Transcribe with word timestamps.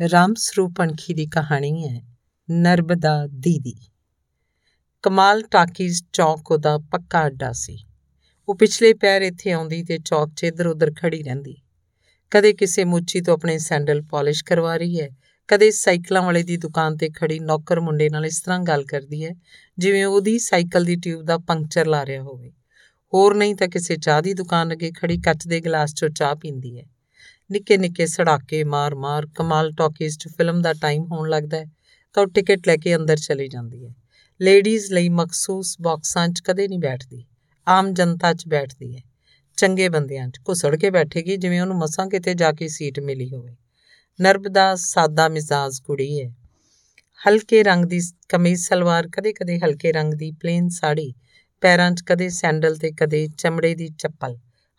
ਰਾਮ 0.00 0.34
ਸਰੂਪ 0.34 0.82
ਅਣਖੀ 0.82 1.14
ਦੀ 1.14 1.26
ਕਹਾਣੀ 1.26 1.88
ਹੈ 1.88 2.02
ਨਰਬਦਾ 2.50 3.26
ਦੀਦੀ। 3.26 3.74
ਕਮਾਲ 5.02 5.42
ਟਾਕੀਜ਼ 5.42 6.02
ਚੌਕ 6.12 6.50
ਉਹਦਾ 6.50 6.78
ਪੱਕਾ 6.78 7.26
ਅੱਡਾ 7.26 7.52
ਸੀ। 7.52 7.84
ਉਹ 8.48 8.54
ਪਿਛਲੇ 8.54 8.94
ਪੈਰ 8.94 9.22
ਇੱਥੇ 9.22 9.52
ਆਉਂਦੀ 9.52 9.82
ਤੇ 9.82 9.98
ਚੌਕ 9.98 10.30
'ਚ 10.36 10.44
ਇੱਧਰ 10.44 10.66
ਉੱਧਰ 10.66 10.92
ਖੜੀ 10.98 11.22
ਰਹਿੰਦੀ। 11.22 11.56
ਕਦੇ 12.30 12.52
ਕਿਸੇ 12.52 12.84
ਮੁੱਚੀ 12.84 13.20
ਤੋਂ 13.20 13.34
ਆਪਣੇ 13.34 13.58
ਸੈਂਡਲ 13.58 14.02
ਪਾਲਿਸ਼ 14.02 14.44
ਕਰਵਾ 14.44 14.76
ਰਹੀ 14.76 15.00
ਹੈ, 15.00 15.08
ਕਦੇ 15.48 15.70
ਸਾਈਕਲਾਂ 15.70 16.22
ਵਾਲੇ 16.22 16.42
ਦੀ 16.42 16.56
ਦੁਕਾਨ 16.56 16.96
ਤੇ 16.96 17.10
ਖੜੀ 17.10 17.38
ਨੌਕਰ 17.38 17.80
ਮੁੰਡੇ 17.80 18.08
ਨਾਲ 18.08 18.26
ਇਸ 18.26 18.40
ਤਰ੍ਹਾਂ 18.40 18.60
ਗੱਲ 18.60 18.84
ਕਰਦੀ 18.84 19.24
ਹੈ, 19.24 19.30
ਜਿਵੇਂ 19.78 20.06
ਉਹਦੀ 20.06 20.38
ਸਾਈਕਲ 20.38 20.84
ਦੀ 20.84 20.96
ਟਿਊਬ 20.96 21.22
ਦਾ 21.22 21.38
ਪੰਕਚਰ 21.38 21.86
ਲਾ 21.86 22.06
ਰਿਹਾ 22.06 22.22
ਹੋਵੇ। 22.22 22.52
ਹੋਰ 23.14 23.34
ਨਹੀਂ 23.34 23.54
ਤਾਂ 23.54 23.68
ਕਿਸੇ 23.68 23.96
ਚਾਹ 23.96 24.22
ਦੀ 24.22 24.34
ਦੁਕਾਨ 24.34 24.72
ਅੱਗੇ 24.72 24.92
ਖੜੀ 24.92 25.18
ਕੱਚ 25.18 25.46
ਦੇ 25.46 25.60
ਗਲਾਸ 25.60 25.90
'ਚੋਂ 25.90 26.08
ਚਾਹ 26.08 26.34
ਪੀਂਦੀ 26.34 26.78
ਹੈ। 26.78 26.84
ਨਿੱਕੇ 27.50 27.76
ਨਿੱਕੇ 27.76 28.06
ਸੜਾਕੇ 28.06 28.64
ਮਾਰ-ਮਾਰ 28.64 29.26
ਕਮਾਲ 29.26 29.72
ਟਾਕੀਜ਼ 29.72 30.18
'ਚ 30.18 30.28
ਫਿਲਮ 30.28 30.62
ਦਾ 30.62 30.72
ਟਾਈਮ 30.72 31.04
ਹੋਣ 31.04 31.28
ਲੱਗਦਾ 31.28 31.56
ਹੈ, 31.56 31.66
ਤਾਂ 32.12 32.22
ਉਹ 32.22 32.28
ਟਿਕਟ 32.28 32.60
ਲੈ 32.66 32.76
ਕੇ 32.76 32.96
ਅੰਦਰ 32.96 33.16
ਚਲੀ 33.16 33.48
ਜਾਂਦੀ 33.48 33.86
ਹੈ। 33.86 33.94
ਲੇਡੀਜ਼ 34.40 34.92
ਲਈ 34.92 35.08
ਮਖਸੂਸ 35.08 35.76
ਬਾਕਸਾਂ 35.80 36.28
'ਚ 36.28 36.40
ਕਦੇ 36.40 36.68
ਨਹੀਂ 36.68 36.78
ਬੈਠਦੀ, 36.78 37.24
ਆਮ 37.68 37.92
ਜਨਤਾ 37.92 38.34
'ਚ 38.34 38.48
ਬੈਠਦੀ 38.48 38.96
ਹੈ। 38.96 39.02
ਚੰਗੇ 39.56 39.88
ਬੰਦਿਆਂ 39.88 40.28
'ਚ, 40.28 40.40
ਘੁਸੜ 40.48 40.76
ਕੇ 40.76 40.90
ਬੈਠੇਗੀ 40.90 41.36
ਜਿਵੇਂ 41.36 41.60
ਉਹਨੂੰ 41.60 41.76
ਮਸਾਂ 41.76 42.06
ਕਿਤੇ 42.06 42.34
ਜਾ 42.34 42.52
ਕੇ 42.52 42.68
ਸੀਟ 42.68 43.00
ਮਿਲੀ 43.00 43.32
ਹੋਵੇ। 43.32 43.56
ਨਰਬਦਾ 44.20 44.74
ਸਾਦਾ 44.74 45.28
ਮਿਜ਼ਾਜ 45.28 45.80
ਕੁੜੀ 45.80 46.22
ਹੈ। 46.22 46.34
ਹਲਕੇ 47.28 47.62
ਰੰਗ 47.62 47.84
ਦੀ 47.84 48.00
ਕਮੀਜ਼, 48.28 48.66
ਸਲਵਾਰ, 48.66 49.08
ਕਦੇ-ਕਦੇ 49.08 49.58
ਹਲਕੇ 49.58 49.92
ਰੰਗ 49.92 50.14
ਦੀ 50.14 50.30
ਪਲੇਨ 50.30 50.68
ਸਾੜੀ, 50.68 51.14
ਪੈਰਾਂ 51.60 51.90
'ਚ 51.90 52.02
ਕਦੇ 52.02 52.28
ਸੈਂਡਲ 52.28 52.76
ਤੇ 52.76 52.90
ਕਦੇ 52.90 53.28
ਚਮੜੇ 53.38 53.74
ਦੀ 53.74 53.88
ਚੱਪਲ, 53.88 54.36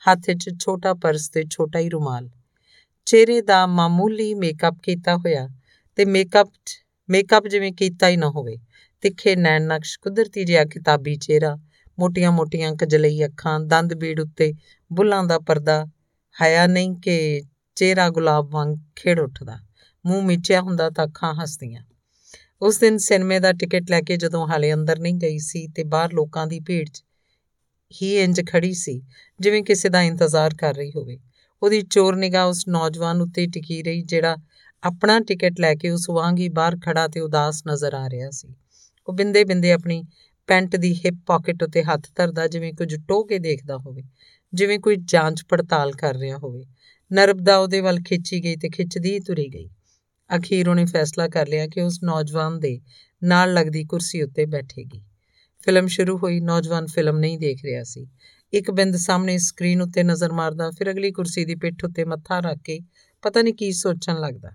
ਹੱਥ 0.07 0.31
'ਚ 0.31 0.49
ਛੋਟਾ 0.63 0.93
ਪਰਸ 0.93 1.29
ਤੇ 1.29 1.43
ਛੋਟਾ 1.51 1.79
ਹੀ 1.79 1.89
ਰੁਮਾਲ। 1.89 2.29
ਚਿਹਰੇ 3.09 3.41
ਦਾ 3.41 3.67
ਮਾਮੂਲੀ 3.67 4.33
ਮੇਕਅਪ 4.33 4.75
ਕੀਤਾ 4.83 5.15
ਹੋਇਆ 5.17 5.49
ਤੇ 5.95 6.05
ਮੇਕਅਪ 6.05 6.49
ਮੇਕਅਪ 7.09 7.47
ਜਿਵੇਂ 7.47 7.71
ਕੀਤਾ 7.71 8.07
ਹੀ 8.07 8.17
ਨਾ 8.17 8.29
ਹੋਵੇ, 8.29 8.57
ਤਿੱਖੇ 9.01 9.35
ਨੈਣ 9.35 9.67
ਨਕਸ਼, 9.67 9.99
ਕੁਦਰਤੀ 9.99 10.45
ਜਿਹਾ 10.45 10.65
ਕਿਤਾਬੀ 10.65 11.15
ਚਿਹਰਾ 11.15 11.57
ਮੋਟੀਆਂ-ਮੋਟੀਆਂ 11.99 12.75
ਕਜਲਈ 12.75 13.25
ਅੱਖਾਂ, 13.25 13.59
ਦੰਦ 13.59 13.93
ਬੀੜ 13.93 14.19
ਉੱਤੇ 14.19 14.53
ਬੁੱਲਾਂ 14.93 15.23
ਦਾ 15.23 15.39
ਪਰਦਾ, 15.39 15.85
ਹਾਇਆ 16.41 16.67
ਨਹੀਂ 16.67 16.95
ਕਿ 16.95 17.41
ਚਿਹਰਾ 17.75 18.09
ਗੁਲਾਬ 18.09 18.51
ਵਾਂਗ 18.51 18.77
ਖੇੜ 18.95 19.19
ਉੱਠਦਾ, 19.19 19.59
ਮੂੰਹ 20.05 20.23
ਮਿੱਚਿਆ 20.23 20.61
ਹੁੰਦਾ 20.61 20.89
ਤਾਂ 20.89 21.05
ਅੱਖਾਂ 21.05 21.33
ਹੱਸਦੀਆਂ। 21.33 21.83
ਉਸ 22.61 22.77
ਦਿਨ 22.77 22.97
ਸਿਨੇਮੇ 22.97 23.39
ਦਾ 23.39 23.53
ਟਿਕਟ 23.53 23.83
ਲੈ 23.89 24.01
ਕੇ 24.01 24.17
ਜਦੋਂ 24.17 24.47
ਹਾਲੇ 24.47 24.73
ਅੰਦਰ 24.73 24.99
ਨਹੀਂ 24.99 25.15
ਗਈ 25.15 25.39
ਸੀ 25.39 25.67
ਤੇ 25.67 25.83
ਬਾਹਰ 25.83 26.13
ਲੋਕਾਂ 26.13 26.47
ਦੀ 26.47 26.59
ਭੀੜ 26.59 26.89
'ਚ 26.89 27.03
ਹੀ 28.01 28.17
ਇੰਜ 28.19 28.41
ਖੜੀ 28.49 28.73
ਸੀ, 28.73 29.01
ਜਿਵੇਂ 29.39 29.63
ਕਿਸੇ 29.63 29.89
ਦਾ 29.89 30.01
ਇੰਤਜ਼ਾਰ 30.01 30.55
ਕਰ 30.55 30.75
ਰਹੀ 30.75 30.91
ਹੋਵੇ। 30.95 31.19
ਉਹਦੀ 31.63 31.81
ਚੋਰ 31.81 32.15
ਨਿਗਾਹ 32.15 32.47
ਉਸ 32.47 32.67
ਨੌਜਵਾਨ 32.67 33.21
ਉੱਤੇ 33.21 33.47
ਟਿਕੀ 33.47 33.83
ਰਹੀ, 33.83 34.01
ਜਿਹੜਾ 34.01 34.37
ਆਪਣਾ 34.83 35.19
ਟਿਕਟ 35.19 35.59
ਲੈ 35.59 35.75
ਕੇ 35.75 35.89
ਉਸ 35.89 36.09
ਵਾਂਗ 36.09 36.39
ਹੀ 36.39 36.49
ਬਾਹਰ 36.49 36.77
ਖੜਾ 36.85 37.07
ਤੇ 37.07 37.19
ਉਦਾਸ 37.19 37.63
ਨਜ਼ਰ 37.67 37.93
ਆ 37.93 38.09
ਰਿਹਾ 38.09 38.29
ਸੀ। 38.29 38.55
ਉਹ 39.07 39.13
ਬਿੰਦੇ 39.13 39.43
ਬਿੰਦੇ 39.43 39.71
ਆਪਣੀ 39.71 40.03
ਪੈਂਟ 40.47 40.75
ਦੀ 40.75 40.95
ਹਿਪ 40.95 41.13
ਪਾਕਟ 41.25 41.63
ਉੱਤੇ 41.63 41.83
ਹੱਥ 41.83 42.07
ਧਰਦਾ, 42.15 42.47
ਜਿਵੇਂ 42.47 42.73
ਕੁਝ 42.73 42.95
ਟੋਹ 43.07 43.27
ਕੇ 43.27 43.39
ਦੇਖਦਾ 43.39 43.77
ਹੋਵੇ, 43.77 44.03
ਜਿਵੇਂ 44.53 44.79
ਕੋਈ 44.79 44.95
ਜਾਂਚ 44.95 45.43
ਪੜਤਾਲ 45.49 45.91
ਕਰ 45.91 46.15
ਰਿਹਾ 46.15 46.37
ਹੋਵੇ। 46.37 46.65
ਨਰਬਦਾ 47.11 47.57
ਉਹਦੇ 47.57 47.81
ਵੱਲ 47.81 47.99
ਖਿੱਚੀ 48.01 48.43
ਗਈ 48.43 48.55
ਤੇ 48.55 48.69
ਖਿੱਚਦੀ 48.69 49.19
ਤੁਰੀ 49.19 49.47
ਗਈ। 49.47 49.69
ਅਖੀਰ 50.37 50.69
ਉਹਨੇ 50.69 50.85
ਫੈਸਲਾ 50.85 51.27
ਕਰ 51.27 51.47
ਲਿਆ 51.47 51.67
ਕਿ 51.67 51.81
ਉਸ 51.81 51.99
ਨੌਜਵਾਨ 52.03 52.59
ਦੇ 52.59 52.81
ਨਾਲ 53.23 53.53
ਲੱਗਦੀ 53.53 53.85
ਕੁਰਸੀ 53.85 54.21
ਉੱਤੇ 54.21 54.45
ਬੈਠੇਗੀ। 54.45 55.03
ਫਿਲਮ 55.65 55.87
ਸ਼ੁਰੂ 55.87 56.17
ਹੋਈ, 56.17 56.39
ਨੌਜਵਾਨ 56.39 56.85
ਫਿਲਮ 56.85 57.17
ਨਹੀਂ 57.17 57.39
ਦੇਖ 57.39 57.63
ਰਿਹਾ 57.63 57.83
ਸੀ। 57.83 58.07
ਇੱਕ 58.53 58.71
ਬਿੰਦ 58.71 58.95
ਸਾਹਮਣੇ 58.95 59.37
ਸਕਰੀਨ 59.37 59.81
ਉੱਤੇ 59.81 60.03
ਨਜ਼ਰ 60.03 60.31
ਮਾਰਦਾ, 60.31 60.71
ਫਿਰ 60.71 60.91
ਅਗਲੀ 60.91 61.11
ਕੁਰਸੀ 61.11 61.45
ਦੀ 61.45 61.55
ਪਿੱਠ 61.55 61.85
ਉੱਤੇ 61.85 62.05
ਮੱਥਾ 62.05 62.39
ਰੱਖ 62.39 62.59
ਕੇ 62.63 62.79
ਪਤਾ 63.21 63.41
ਨਹੀਂ 63.41 63.53
ਕੀ 63.53 63.71
ਸੋਚਣ 63.71 64.19
ਲੱਗਦਾ। 64.19 64.51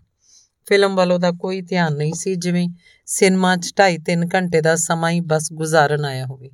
ਫਿਲਮ 0.66 0.96
ਵੱਲ 0.96 1.12
ਉਹਦਾ 1.12 1.30
ਕੋਈ 1.30 1.62
ਧਿਆਨ 1.62 1.96
ਨਹੀਂ 1.96 2.12
ਸੀ, 2.12 2.34
ਜਿਵੇਂ 2.34 2.68
ਸਿਨੇਮਾ 3.06 3.56
'ਚ 3.56 3.72
2.5-3 3.76 4.28
ਘੰਟੇ 4.34 4.60
ਦਾ 4.60 4.76
ਸਮਾਂ 4.76 5.10
ਹੀ 5.10 5.20
ਬਸ 5.20 5.52
ਗੁਜ਼ਾਰਨ 5.52 6.04
ਆਇਆ 6.04 6.26
ਹੋਵੇ। 6.26 6.50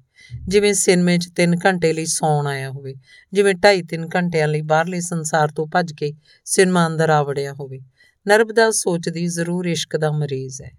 ਜਿਵੇਂ 0.48 0.74
ਸਿਨੇਮੇ 0.74 1.18
'ਚ 1.18 1.28
3 1.36 1.54
ਘੰਟੇ 1.66 1.92
ਲਈ 1.92 2.06
ਸੌਣ 2.06 2.46
ਆਇਆ 2.46 2.70
ਹੋਵੇ, 2.70 2.94
ਜਿਵੇਂ 3.32 3.54
2.5-3 3.54 4.08
ਘੰਟਿਆਂ 4.16 4.48
ਲਈ 4.48 4.60
ਬਾਹਰਲੇ 4.60 5.00
ਸੰਸਾਰ 5.00 5.48
ਤੋਂ 5.48 5.66
ਭੱਜ 5.66 5.92
ਕੇ 5.92 6.12
ਸਿਨੇਮਾ 6.44 6.86
ਅੰਦਰ 6.86 7.10
ਆ 7.10 7.22
ਵੜਿਆ 7.22 7.52
ਹੋਵੇ। 7.52 7.80
ਨਰਬਦਾ 8.28 8.70
ਸੋਚਦੀ 8.70 9.26
ਜ਼ਰੂਰ 9.26 9.66
ਇਸ਼ਕ 9.66 9.96
ਦਾ 9.96 10.12
ਮਰੀਜ਼ 10.12 10.62
ਹੈ। 10.62 10.70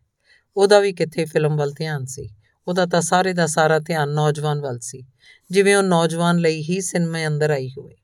ਉਹਦਾ 0.58 0.80
ਵੀ 0.80 0.94
ਕਿੱਥੇ 0.94 1.26
ਫਿਲਮ 1.26 1.58
ਵੱਲ 1.58 1.72
ਧਿਆਨ 1.72 2.06
ਸੀ? 2.06 2.30
ਉਹਦਾ 2.68 2.86
ਤਾਂ 2.86 3.02
ਸਾਰੇ 3.02 3.34
ਦਾ 3.34 3.46
ਸਾਰਾ 3.46 3.80
ਧਿਆਨ 3.80 4.10
ਨੌਜਵਾਨ 4.10 4.62
ਵੱਲ 4.62 4.80
ਸੀ। 4.80 5.06
ਜਿਵੇਂ 5.52 5.76
ਉਹ 5.76 5.84
ਨੌਜਵਾਨ 5.84 6.38
ਲਈ 6.38 6.62
ਹੀ 6.62 6.82
ਸਿਨੇਮੇ 6.82 7.28
ਅੰਦਰ 7.28 7.50
ਆਈ 7.50 7.70
ਹੋਵੇ। 7.70 7.96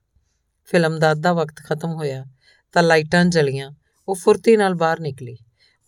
ਫਿਲਮ 0.65 0.99
ਦਾ 0.99 1.11
ਅੱਧਾ 1.11 1.33
ਵਕਤ 1.33 1.55
ਖਤਮ 1.57 1.93
ਹੋਇਆ 1.93 2.25
ਤਾਂ 2.73 2.83
ਲਾਈਟਾਂ 2.83 3.25
ਜਲੀਆਂ, 3.25 3.71
ਉਹ 4.07 4.15
ਫੁਰਤੀ 4.15 4.57
ਨਾਲ 4.57 4.73
ਬਾਹਰ 4.73 4.99
ਨਿਕਲੀ। 4.99 5.37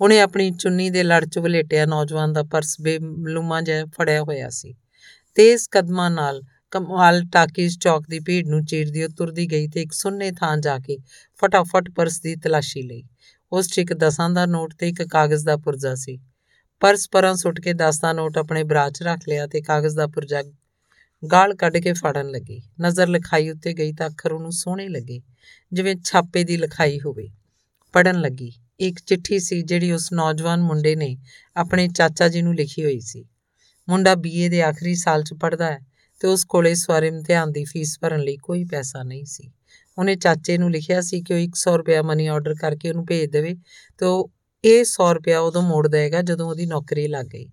ਉਹਨੇ 0.01 0.21
ਆਪਣੀ 0.21 0.51
ਚੁੰਨੀ 0.51 0.89
ਦੇ 0.89 1.03
ਲੜ 1.03 1.25
'ਚ 1.25 1.39
ਵਲੇਟਿਆ 1.39 1.85
ਨੌਜਵਾਨ 1.85 2.33
ਦਾ 2.33 2.43
ਪਰਸ 2.43 2.81
ਬੇਮਲੂਮਾ 2.81 3.61
ਜਿਹਾ 3.61 3.85
ਫੜਿਆ 3.85 4.21
ਹੋਇਆ 4.21 4.49
ਸੀ। 4.49 4.75
ਤੇਜ਼ 5.35 5.69
ਕਦਮਾਂ 5.71 6.11
ਨਾਲ 6.11 6.41
ਕਮਾਲ 6.71 7.23
ਟਾਕੀਜ਼ 7.33 7.79
ਚੌਕ 7.79 8.03
ਦੀ 8.09 8.19
ਭੀੜ 8.19 8.47
ਨੂੰ 8.47 8.65
ਚੀਰਦੀ 8.65 9.03
ਉਹ 9.03 9.09
ਤੁਰਦੀ 9.09 9.51
ਗਈ 9.51 9.67
ਤੇ 9.67 9.81
ਇੱਕ 9.81 9.93
ਸੁੰਨੇ 9.93 10.31
ਥਾਂ 10.31 10.57
ਜਾ 10.57 10.79
ਕੇ 10.79 10.97
ਫਟਾਫਟ 11.41 11.89
ਪਰਸ 11.89 12.21
ਦੀ 12.21 12.35
ਤਲਾਸ਼ੀ 12.35 12.81
ਲਈ। 12.81 13.03
ਉਸ 13.51 13.67
'ਚ 13.67 13.77
ਇੱਕ 13.77 13.93
ਦਸਾਂ 13.93 14.29
ਦਾ 14.29 14.45
ਨੋਟ 14.45 14.73
ਤੇ 14.79 14.89
ਇੱਕ 14.89 15.03
ਕਾਗਜ਼ 15.03 15.45
ਦਾ 15.45 15.57
ਪੁਰਜ਼ਾ 15.57 15.95
ਸੀ। 15.95 16.19
ਪਰਸ 16.79 17.09
ਪਰਾਂ 17.11 17.35
ਸੁੱਟ 17.35 17.61
ਕੇ 17.61 17.73
10 17.73 18.01
ਦਾ 18.01 18.13
ਨੋਟ 18.13 18.37
ਆਪਣੇ 18.37 18.63
ਬਰਾਚ 18.63 18.99
'ਚ 18.99 19.03
ਰੱਖ 19.03 19.19
ਲਿਆ 19.29 19.47
ਤੇ 19.47 19.61
ਕਾਗਜ਼ 19.61 19.95
ਦਾ 19.95 20.07
ਪੁਰਜ਼ਾ 20.07 20.43
ਗਾਲ 21.23 21.55
ਕੱਢ 21.55 21.77
ਕੇ 21.77 21.93
ਫੜਨ 21.93 22.29
ਲੱਗੀ। 22.29 22.61
ਨਜ਼ਰ 22.81 23.07
ਲਿਖਾਈ 23.07 23.49
ਉੱਤੇ 23.49 23.73
ਗਈ 23.73 23.93
ਤਾਂ 23.93 24.07
ਅੱਖਰ 24.07 24.31
ਉਹਨੂੰ 24.31 24.51
ਸੋਹਣੇ 24.51 24.89
ਲੱਗੇ, 24.89 25.21
ਜਿਵੇਂ 25.73 25.95
ਛਾਪੇ 26.03 26.43
ਦੀ 26.43 26.57
ਲਿਖਾਈ 26.57 26.99
ਹੋਵੇ। 26.99 27.29
ਪੜਨ 27.93 28.21
ਲੱਗੀ। 28.21 28.53
ਇੱਕ 28.79 28.99
ਚਿੱਠੀ 28.99 29.39
ਸੀ 29.39 29.61
ਜਿਹੜੀ 29.61 29.91
ਉਸ 29.91 30.13
ਨੌਜਵਾਨ 30.13 30.61
ਮੁੰਡੇ 30.61 30.95
ਨੇ 30.95 31.17
ਆਪਣੇ 31.57 31.87
ਚਾਚਾ 31.87 32.27
ਜੀ 32.27 32.41
ਨੂੰ 32.41 32.55
ਲਿਖੀ 32.55 32.83
ਹੋਈ 32.83 32.99
ਸੀ। 32.99 33.25
ਮੁੰਡਾ 33.89 34.15
ਬੀਏ 34.15 34.49
ਦੇ 34.49 34.61
ਆਖਰੀ 34.61 34.95
ਸਾਲ 34.95 35.23
'ਚ 35.23 35.33
ਪੜਦਾ 35.33 35.71
ਹੈ 35.71 35.79
ਤੇ 36.19 36.27
ਉਸ 36.27 36.45
ਕੋਲੇ 36.45 36.75
ਸਵਾਰ 36.75 37.03
ਇਮਤਿਹਾਨ 37.03 37.51
ਦੀ 37.51 37.63
ਫੀਸ 37.63 37.97
ਭਰਨ 38.01 38.19
ਲਈ 38.19 38.37
ਕੋਈ 38.37 38.63
ਪੈਸਾ 38.63 39.03
ਨਹੀਂ 39.03 39.25
ਸੀ। 39.25 39.51
ਉਹਨੇ 39.97 40.15
ਚਾਚੇ 40.15 40.57
ਨੂੰ 40.57 40.71
ਲਿਖਿਆ 40.71 41.01
ਸੀ 41.01 41.21
ਕਿ 41.21 41.33
ਉਹ 41.33 41.39
100 41.39 41.77
ਰੁਪਏ 41.77 42.01
ਮਨੀ 42.01 42.27
ਆਰਡਰ 42.27 42.55
ਕਰਕੇ 42.55 42.89
ਉਹਨੂੰ 42.89 43.05
ਭੇਜ 43.05 43.31
ਦੇਵੇ 43.31 43.55
ਤੇ 43.97 44.05
ਉਹ 44.05 44.31
ਇਹ 44.63 44.83
100 44.83 45.13
ਰੁਪਏ 45.13 45.35
ਉਦੋਂ 45.35 45.61
ਮੋੜ 45.61 45.87
ਦੇਗਾ 45.87 46.21
ਜਦੋਂ 46.21 46.49
ਉਹਦੀ 46.49 46.65
ਨੌਕਰੀ 46.65 47.07
ਲੱਗ 47.07 47.25
ਗਈ। 47.25 47.47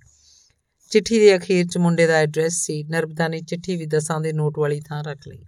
ਚਿੱਠੀ 0.90 1.18
ਦੇ 1.18 1.36
ਅਖੀਰ 1.36 1.66
'ਚ 1.66 1.78
ਮੁੰਡੇ 1.78 2.06
ਦਾ 2.06 2.14
ਐਡਰੈਸ 2.14 2.52
ਸੀ। 2.52 2.84
ਨਰਬਦਾ 2.84 3.28
ਨੇ 3.28 3.40
ਚਿੱਠੀ 3.40 3.76
ਵੀ 3.76 3.86
ਦਸਾਂ 3.86 4.20
ਦੇ 4.20 4.32
ਨੋਟ 4.32 4.58
ਵਾਲੀ 4.58 4.80
ਥਾਂ 4.80 5.04
ਰੱਖ 5.04 5.18
ਲਈ। 5.28 5.44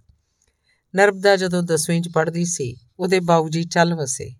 ਨਰਬਦਾ 0.95 1.35
ਜਦੋਂ 1.35 1.63
10ਵੀਂ 1.63 2.01
'ਚ 2.01 2.09
ਪੜ੍ਹਦੀ 2.09 2.45
ਸੀ, 2.45 2.75
ਉਹਦੇ 2.99 3.19
ਬਾਊਜੀ 3.19 3.63
ਚੱਲ 3.63 3.95
ਵਸੇ। 3.95 4.35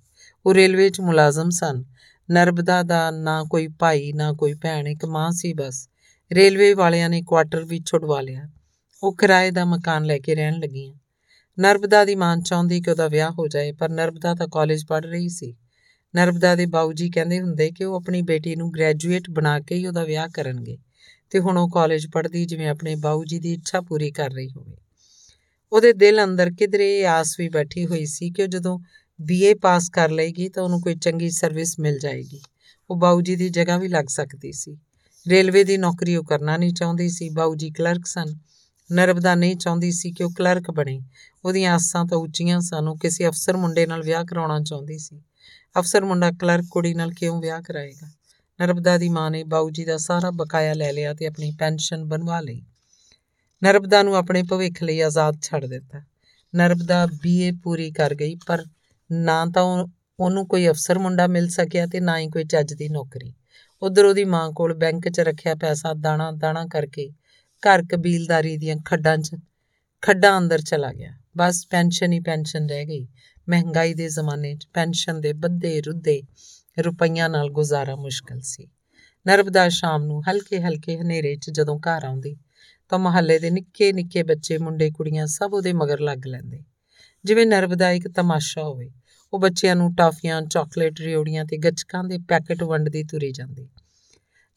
ਉਹ 0.45 0.53
ਰੇਲਵੇ 0.53 0.89
'ਚ 0.89 0.99
ਮੁਲਾਜ਼ਮ 0.99 1.49
ਸਨ। 1.49 1.83
ਨਰਬਦਾ 2.31 2.83
ਦਾ 2.83 3.11
ਨਾ 3.11 3.43
ਕੋਈ 3.43 3.67
ਭਾਈ, 3.67 4.13
ਨਾ 4.13 4.33
ਕੋਈ 4.33 4.53
ਭੈਣ, 4.53 4.87
ਇੱਕ 4.87 5.05
ਮਾਂ 5.05 5.31
ਸੀ 5.31 5.53
ਬਸ। 5.53 5.89
ਰੇਲਵੇ 6.31 6.73
ਵਾਲਿਆਂ 6.73 7.09
ਨੇ 7.09 7.21
ਕੁਆਟਰ 7.21 7.63
ਵੀ 7.63 7.81
ਛੁਡਵਾ 7.85 8.21
ਲਿਆ। 8.21 8.49
ਉਹ 9.03 9.15
ਕਿਰਾਏ 9.15 9.51
ਦਾ 9.51 9.65
ਮਕਾਨ 9.65 10.05
ਲੈ 10.05 10.19
ਕੇ 10.19 10.35
ਰਹਿਣ 10.35 10.53
ਲੱਗੀਆਂ। 10.53 10.95
ਨਰਬਦਾ 11.59 12.05
ਦੀ 12.05 12.15
ਮਾਂ 12.15 12.37
ਚਾਹੁੰਦੀ 12.37 12.81
ਕਿ 12.81 12.91
ਉਹਦਾ 12.91 13.07
ਵਿਆਹ 13.07 13.31
ਹੋ 13.31 13.47
ਜਾਏ, 13.47 13.71
ਪਰ 13.71 13.89
ਨਰਬਦਾ 13.89 14.35
ਤਾਂ 14.35 14.47
ਕਾਲਜ 14.47 14.85
ਪੜ੍ਹ 14.85 15.07
ਰਹੀ 15.07 15.29
ਸੀ। 15.29 15.55
ਨਰਬਦਾ 16.15 16.55
ਦੇ 16.55 16.65
ਬਾਊਜੀ 16.65 17.09
ਕਹਿੰਦੇ 17.09 17.41
ਹੁੰਦੇ 17.41 17.71
ਕਿ 17.71 17.85
ਉਹ 17.85 17.95
ਆਪਣੀ 17.95 18.21
ਬੇਟੀ 18.21 18.55
ਨੂੰ 18.55 18.71
ਗ੍ਰੈਜੂਏਟ 18.73 19.29
ਬਣਾ 19.29 19.59
ਕੇ 19.59 19.75
ਹੀ 19.75 19.87
ਉਹਦਾ 19.87 20.03
ਵਿਆਹ 20.03 20.27
ਕਰਨਗੇ। 20.33 20.77
ਤੇ 21.29 21.39
ਹੁਣ 21.39 21.57
ਉਹ 21.57 21.69
ਕਾਲਜ 21.69 22.07
ਪੜ੍ਹਦੀ, 22.07 22.45
ਜਿਵੇਂ 22.45 22.69
ਆਪਣੇ 22.69 22.95
ਬਾਊ 22.95 23.23
ਜੀ 23.23 23.39
ਦੀ 23.39 23.53
ਇੱਛਾ 23.53 23.81
ਪੂਰੀ 23.81 24.11
ਕਰ 24.11 24.29
ਰਹੀ 24.29 24.49
ਹੋਵੇ। 24.49 24.77
ਉਹਦੇ 25.71 25.93
ਦਿਲ 25.93 26.23
ਅੰਦਰ 26.23 26.51
ਕਿਧਰੇ 26.51 27.05
ਆਸ 27.05 27.39
ਵੀ 27.39 27.49
ਬੈਠੀ 27.49 27.85
ਹੋਈ 27.85 28.05
ਸੀ 28.05 28.29
ਕਿ 28.29 28.43
ਉਹ 28.43 28.47
ਜਦੋਂ 28.47 28.79
ਬੀਏ 29.21 29.53
ਪਾਸ 29.53 29.89
ਕਰ 29.89 30.09
ਲਏਗੀ 30.09 30.49
ਤਾਂ 30.49 30.63
ਉਹਨੂੰ 30.63 30.81
ਕੋਈ 30.81 30.95
ਚੰਗੀ 30.95 31.29
ਸਰਵਿਸ 31.29 31.79
ਮਿਲ 31.79 31.99
ਜਾਏਗੀ। 31.99 32.41
ਉਹ 32.89 32.95
ਬਾਊ 32.95 33.21
ਜੀ 33.21 33.35
ਦੀ 33.35 33.49
ਜਗ੍ਹਾ 33.49 33.77
ਵੀ 33.77 33.87
ਲੱਗ 33.87 34.05
ਸਕਦੀ 34.05 34.51
ਸੀ। 34.51 34.77
ਰੇਲਵੇ 35.27 35.63
ਦੀ 35.63 35.77
ਨੌਕਰੀ 35.77 36.15
ਉਹ 36.15 36.23
ਕਰਨਾ 36.23 36.57
ਨਹੀਂ 36.57 36.73
ਚਾਹੁੰਦੀ 36.73 37.09
ਸੀ। 37.09 37.29
ਬਾਊ 37.29 37.55
ਜੀ 37.55 37.69
ਕਲਰਕ 37.69 38.05
ਸਨ। 38.05 38.35
ਨਰਬਦਾ 38.91 39.35
ਨਹੀਂ 39.35 39.55
ਚਾਹੁੰਦੀ 39.55 39.91
ਸੀ 39.91 40.11
ਕਿ 40.11 40.23
ਉਹ 40.23 40.31
ਕਲਰਕ 40.31 40.71
ਬਣੇ। 40.71 41.01
ਉਹਦੀਆਂ 41.45 41.73
ਆਸਾਂ 41.73 42.05
ਤਾਂ 42.05 42.17
ਉੱਚੀਆਂ 42.17 42.61
ਸਨ। 42.61 42.87
ਉਹ 42.87 42.97
ਕਿਸੇ 42.97 43.27
ਅਫਸਰ 43.27 43.57
ਮੁੰਡੇ 43.57 43.85
ਨਾਲ 43.85 44.01
ਵਿਆਹ 44.01 44.25
ਕਰਾਉਣਾ 44.25 44.59
ਚਾਹੁੰਦੀ 44.59 44.97
ਸੀ। 44.97 45.21
ਅਫਸਰ 45.79 46.05
ਮੁੰਡਾ 46.05 46.31
ਕਲਰਕ 46.31 46.65
ਕੁੜੀ 46.71 46.93
ਨਾਲ 46.93 47.11
ਕਿਉਂ 47.11 47.41
ਵਿਆਹ 47.41 47.61
ਕਰਾਏਗਾ? 47.61 48.18
ਨਰਬਦਾ 48.59 48.97
ਦੀ 48.97 49.09
ਮਾਂ 49.09 49.31
ਨੇ 49.31 49.43
ਬਾਊ 49.43 49.69
ਜੀ 49.69 49.85
ਦਾ 49.85 49.97
ਸਾਰਾ 49.97 50.31
ਬਕਾਇਆ 50.31 50.73
ਲੈ 50.73 50.91
ਲਿਆ 50.93 51.13
ਤੇ 51.13 51.27
ਆਪਣੀ 51.27 51.51
ਪੈਨਸ਼ਨ 51.59 52.03
ਬਣਵਾ 52.05 52.41
ਲਈ। 52.41 52.61
ਨਰਬਦਾ 53.63 54.03
ਨੂੰ 54.03 54.15
ਆਪਣੇ 54.15 54.43
ਭਵਿੱਖ 54.43 54.83
ਲਈ 54.83 54.99
ਆਜ਼ਾਦ 54.99 55.37
ਛੱਡ 55.41 55.65
ਦਿੱਤਾ। 55.65 56.01
ਨਰਬਦਾ 56.55 57.05
ਬੀਏ 57.05 57.51
ਪੂਰੀ 57.51 57.91
ਕਰ 57.91 58.15
ਗਈ, 58.15 58.35
ਪਰ 58.47 58.65
ਨਾ 59.11 59.45
ਤਾਂ 59.45 59.85
ਉਹਨੂੰ 60.19 60.47
ਕੋਈ 60.47 60.67
ਅਫਸਰ 60.69 60.99
ਮੁੰਡਾ 60.99 61.27
ਮਿਲ 61.27 61.47
ਸਕਿਆ 61.49 61.85
ਤੇ 61.85 61.99
ਨਾ 61.99 62.19
ਹੀ 62.19 62.27
ਕੋਈ 62.27 62.43
ਚੱਜ 62.43 62.73
ਦੀ 62.73 62.89
ਨੌਕਰੀ। 62.89 63.33
ਉਧਰ 63.81 64.05
ਉਹਦੀ 64.05 64.23
ਮਾਂ 64.25 64.51
ਕੋਲ 64.51 64.73
ਬੈਂਕ 64.73 65.09
'ਚ 65.09 65.19
ਰੱਖਿਆ 65.19 65.55
ਪੈਸਾ 65.55 65.93
ਦਾਣਾ 65.93 66.31
ਦਾਣਾ 66.31 66.65
ਕਰਕੇ 66.65 67.09
ਘਰ 67.63 67.83
ਕਬੀਲਦਾਰੀ 67.91 68.57
ਦੀਆਂ 68.57 68.75
ਖੱਡਾਂ 68.85 69.17
'ਚ, 69.17 69.35
ਖੱਡਾਂ 70.01 70.37
ਅੰਦਰ 70.37 70.61
ਚਲਾ 70.61 70.91
ਗਿਆ। 70.93 71.13
ਬਸ 71.37 71.65
ਪੈਨਸ਼ਨ 71.69 72.13
ਹੀ 72.13 72.19
ਪੈਨਸ਼ਨ 72.19 72.69
ਰਹਿ 72.69 72.85
ਗਈ। 72.85 73.07
ਮਹਿੰਗਾਈ 73.49 73.93
ਦੇ 73.93 74.09
ਜ਼ਮਾਨੇ 74.09 74.55
'ਚ 74.55 74.67
ਪੈਨਸ਼ਨ 74.73 75.21
ਦੇ 75.21 75.33
ਬੱਦੇ 75.33 75.81
ਰੁੱਦੇ 75.81 76.21
ਰੁਪਈਆਂ 76.79 77.29
ਨਾਲ 77.29 77.49
ਗੁਜ਼ਾਰਾ 77.49 77.95
ਮੁਸ਼ਕਲ 77.95 78.39
ਸੀ। 78.39 78.67
ਨਰਬਦਾ 79.27 79.69
ਸ਼ਾਮ 79.69 80.03
ਨੂੰ 80.03 80.21
ਹਲਕੇ 80.29 80.61
ਹਲਕੇ 80.61 80.97
ਹਨੇਰੇ 80.97 81.35
'ਚ 81.35 81.49
ਜਦੋਂ 81.49 81.79
ਘਰ 81.79 82.05
ਆਉਂਦੀ 82.05 82.37
ਤਾਂ 82.89 82.99
ਮਹੱਲੇ 82.99 83.39
ਦੇ 83.39 83.49
ਨਿੱਕੇ 83.49 83.93
ਨਿੱਕੇ 83.93 84.23
ਬੱਚੇ, 84.23 84.57
ਮੁੰਡੇ, 84.57 84.91
ਕੁੜੀਆਂ 84.91 85.27
ਸਭ 85.27 85.49
ਉਹਦੇ 85.53 85.73
ਮਗਰ 85.73 85.99
ਲੱਗ 85.99 86.25
ਲੈਂਦੇ। 86.25 86.63
ਜਿਵੇਂ 87.25 87.47
ਨਰਬਦਾ 87.47 87.91
ਇੱਕ 87.91 88.07
ਤਮਾਸ਼ਾ 88.07 88.63
ਹੋਵੇ, 88.63 88.91
ਉਹ 89.33 89.39
ਬੱਚਿਆਂ 89.39 89.75
ਨੂੰ 89.75 89.95
ਟਾਫੀਆਂ, 89.95 90.41
ਚਾਕਲੇਟ 90.41 90.99
ਰਿਓੜੀਆਂ 90.99 91.45
ਤੇ 91.45 91.57
ਗੱਚਕਾਂ 91.57 92.03
ਦੇ 92.03 92.17
ਪੈਕੇਟ 92.17 92.63
ਵੰਡਦੀ 92.63 93.03
ਤੁਰੀ 93.03 93.31
ਜਾਂਦੀ। 93.31 93.69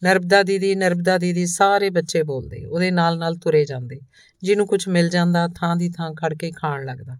ਨਰਬਦਾ 0.04 0.42
ਦੀਦੀ 0.42 0.74
ਨਰਬਦਾ 0.74 1.19
ਦੀਦੀ 1.19 1.46
ਸਾਰੇ 1.46 1.90
ਬੱਚੇ 1.90 2.22
ਬੋਲਦੇ, 2.22 2.64
ਉਹਦੇ 2.64 2.90
ਨਾਲ 2.90 3.19
ਨਾਲ 3.19 3.36
ਤੁਰੇ 3.36 3.64
ਜਾਂਦੇ। 3.64 4.00
ਜਿਹਨੂੰ 4.42 4.66
ਕੁਝ 4.66 4.88
ਮਿਲ 4.88 5.08
ਜਾਂਦਾ, 5.08 5.48
ਥਾਂ 5.48 5.76
ਦੀ 5.76 5.90
ਥਾਂ 5.90 6.14
ਖੜ 6.14 6.34
ਕੇ 6.34 6.50
ਖਾਣ 6.50 6.84
ਲੱਗਦਾ। 6.84 7.19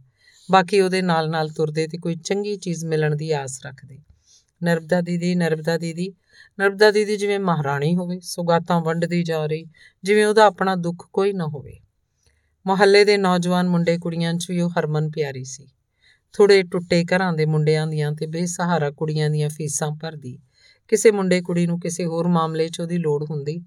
ਬਾਕੀ 0.51 0.81
ਉਹਦੇ 0.81 1.03
ਨਾਲ 1.03 1.31
ਨਾਲ 1.31 1.49
ਤੁਰਦੇ 1.49 1.87
ਤੇ 1.87 1.99
ਕੋਈ 1.99 2.15
ਚੰਗੀ 2.15 2.57
ਚੀਜ਼ 2.57 2.85
ਮਿਲਣ 2.85 3.17
ਦੀ 3.17 3.33
ਆਸ 3.33 3.61
ਰੱਖਦੇ। 3.67 3.99
ਨਰਬਦਾ 4.64 5.02
ਦੀਦੀ 5.02 5.36
ਨਰਬਦਾ 5.36 5.78
ਦੀਦੀ 5.78 6.14
ਨਰਬਦਾ 6.60 6.92
ਦੀਦੀ 6.92 7.18
ਜਿਵੇਂ 7.18 7.40
ਮਹਾਰਾਣੀ 7.40 7.96
ਹੋਵੇ 7.96 8.20
ਸੁਗਾਤਾਂ 8.20 8.82
ਵੰਡਦੀ 8.82 9.24
ਜਾ 9.24 9.46
ਰਹੀ 9.46 9.66
ਜਿਵੇਂ 10.04 10.26
ਉਹਦਾ 10.26 10.46
ਆਪਣਾ 10.46 10.76
ਦੁੱਖ 10.76 11.08
ਕੋਈ 11.14 11.34
ਨਾ 11.34 11.46
ਹੋਵੇ 11.46 11.80
ਮੁਹੱਲੇ 12.66 13.06
ਦੇ 13.06 13.18
ਨੌਜਵਾਨ 13.18 13.68
ਮੁੰਡੇ 13.68 13.98
ਕੁੜੀਆਂ 13.98 14.34
'ਚ 14.34 14.46
ਵੀ 14.50 14.62
ਉਹ 14.62 14.70
ਹਰਮਨ 14.80 15.10
ਪਿਆਰੀ 15.10 15.44
ਸੀ 15.44 15.68
ਥੋੜੇ 16.34 16.64
ਟੁੱਟੇ 16.64 17.04
ਘਰਾਂ 17.04 17.34
ਦੇ 17.34 17.46
ਮੁੰਡਿਆਂ 17.46 17.88
ਦੀਆਂ 17.88 18.12
ਤੇ 18.12 18.26
ਬੇਸਹਾਰਾ 18.26 18.92
ਕੁੜੀਆਂ 18.92 19.30
ਦੀਆਂ 19.30 19.50
ਫੀਸਾਂ 19.50 19.92
ਭਰਦੀ 20.02 20.40
ਕਿਸੇ 20.88 21.12
ਮੁੰਡੇ 21.12 21.42
ਕੁੜੀ 21.42 21.68
ਨੂੰ 21.68 21.80
ਕਿਸੇ 21.80 22.06
ਹੋਰ 22.06 22.28
ਮਾਮਲੇ 22.28 22.68
'ਚ 22.68 22.80
ਉਹਦੀ 22.80 22.98
ਲੋੜ 22.98 23.24
ਹੁੰਦੀ 23.30 23.64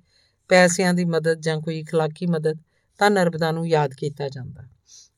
ਪੈਸਿਆਂ 0.49 0.94
ਦੀ 0.94 1.05
ਮਦਦ 1.05 1.40
ਜਾਂ 1.40 1.61
ਕੋਈ 1.61 1.82
اخلاقی 1.82 2.31
ਮਦਦ 2.31 2.58
ਤਾਂ 2.99 3.11
ਨਰਬਦਾ 3.11 3.50
ਨੂੰ 3.50 3.69
ਯਾਦ 3.69 3.94
ਕੀਤਾ 3.94 4.28
ਜਾਂਦਾ 4.28 4.69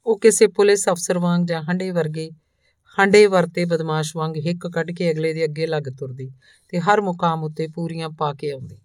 ਉਹ 0.06 0.18
ਕਿਸੇ 0.18 0.46
ਪੁਲਿਸ 0.46 0.88
ਅਫਸਰ 0.88 1.18
ਵਾਂਗ 1.18 1.46
ਜਾਂ 1.46 1.62
ਹੰਡੇ 1.62 1.90
ਵਰਗੇ 1.90 2.30
ਹੰਡੇ 2.99 3.27
ਵਰਤੇ 3.27 3.65
ਬਦਮਾਸ਼ 3.65 4.15
ਵਾਂਗ 4.15 4.37
ਹਿੱਕ 4.37 4.67
ਕੱਢ 4.67 4.91
ਕੇ 4.91 5.11
ਅਗਲੇ 5.11 5.33
ਦੇ 5.33 5.43
ਅੱਗੇ 5.43 5.67
ਲੱਗ 5.67 5.83
ਤੁਰਦੀ 5.99 6.31
ਤੇ 6.69 6.79
ਹਰ 6.79 7.01
ਮੁਕਾਮ 7.01 7.43
ਉੱਤੇ 7.43 7.67
ਪੂਰੀਆਂ 7.67 8.09
ਪਾ 8.09 8.33
ਕੇ 8.33 8.51
ਆਉਂਦੀ। 8.51 8.77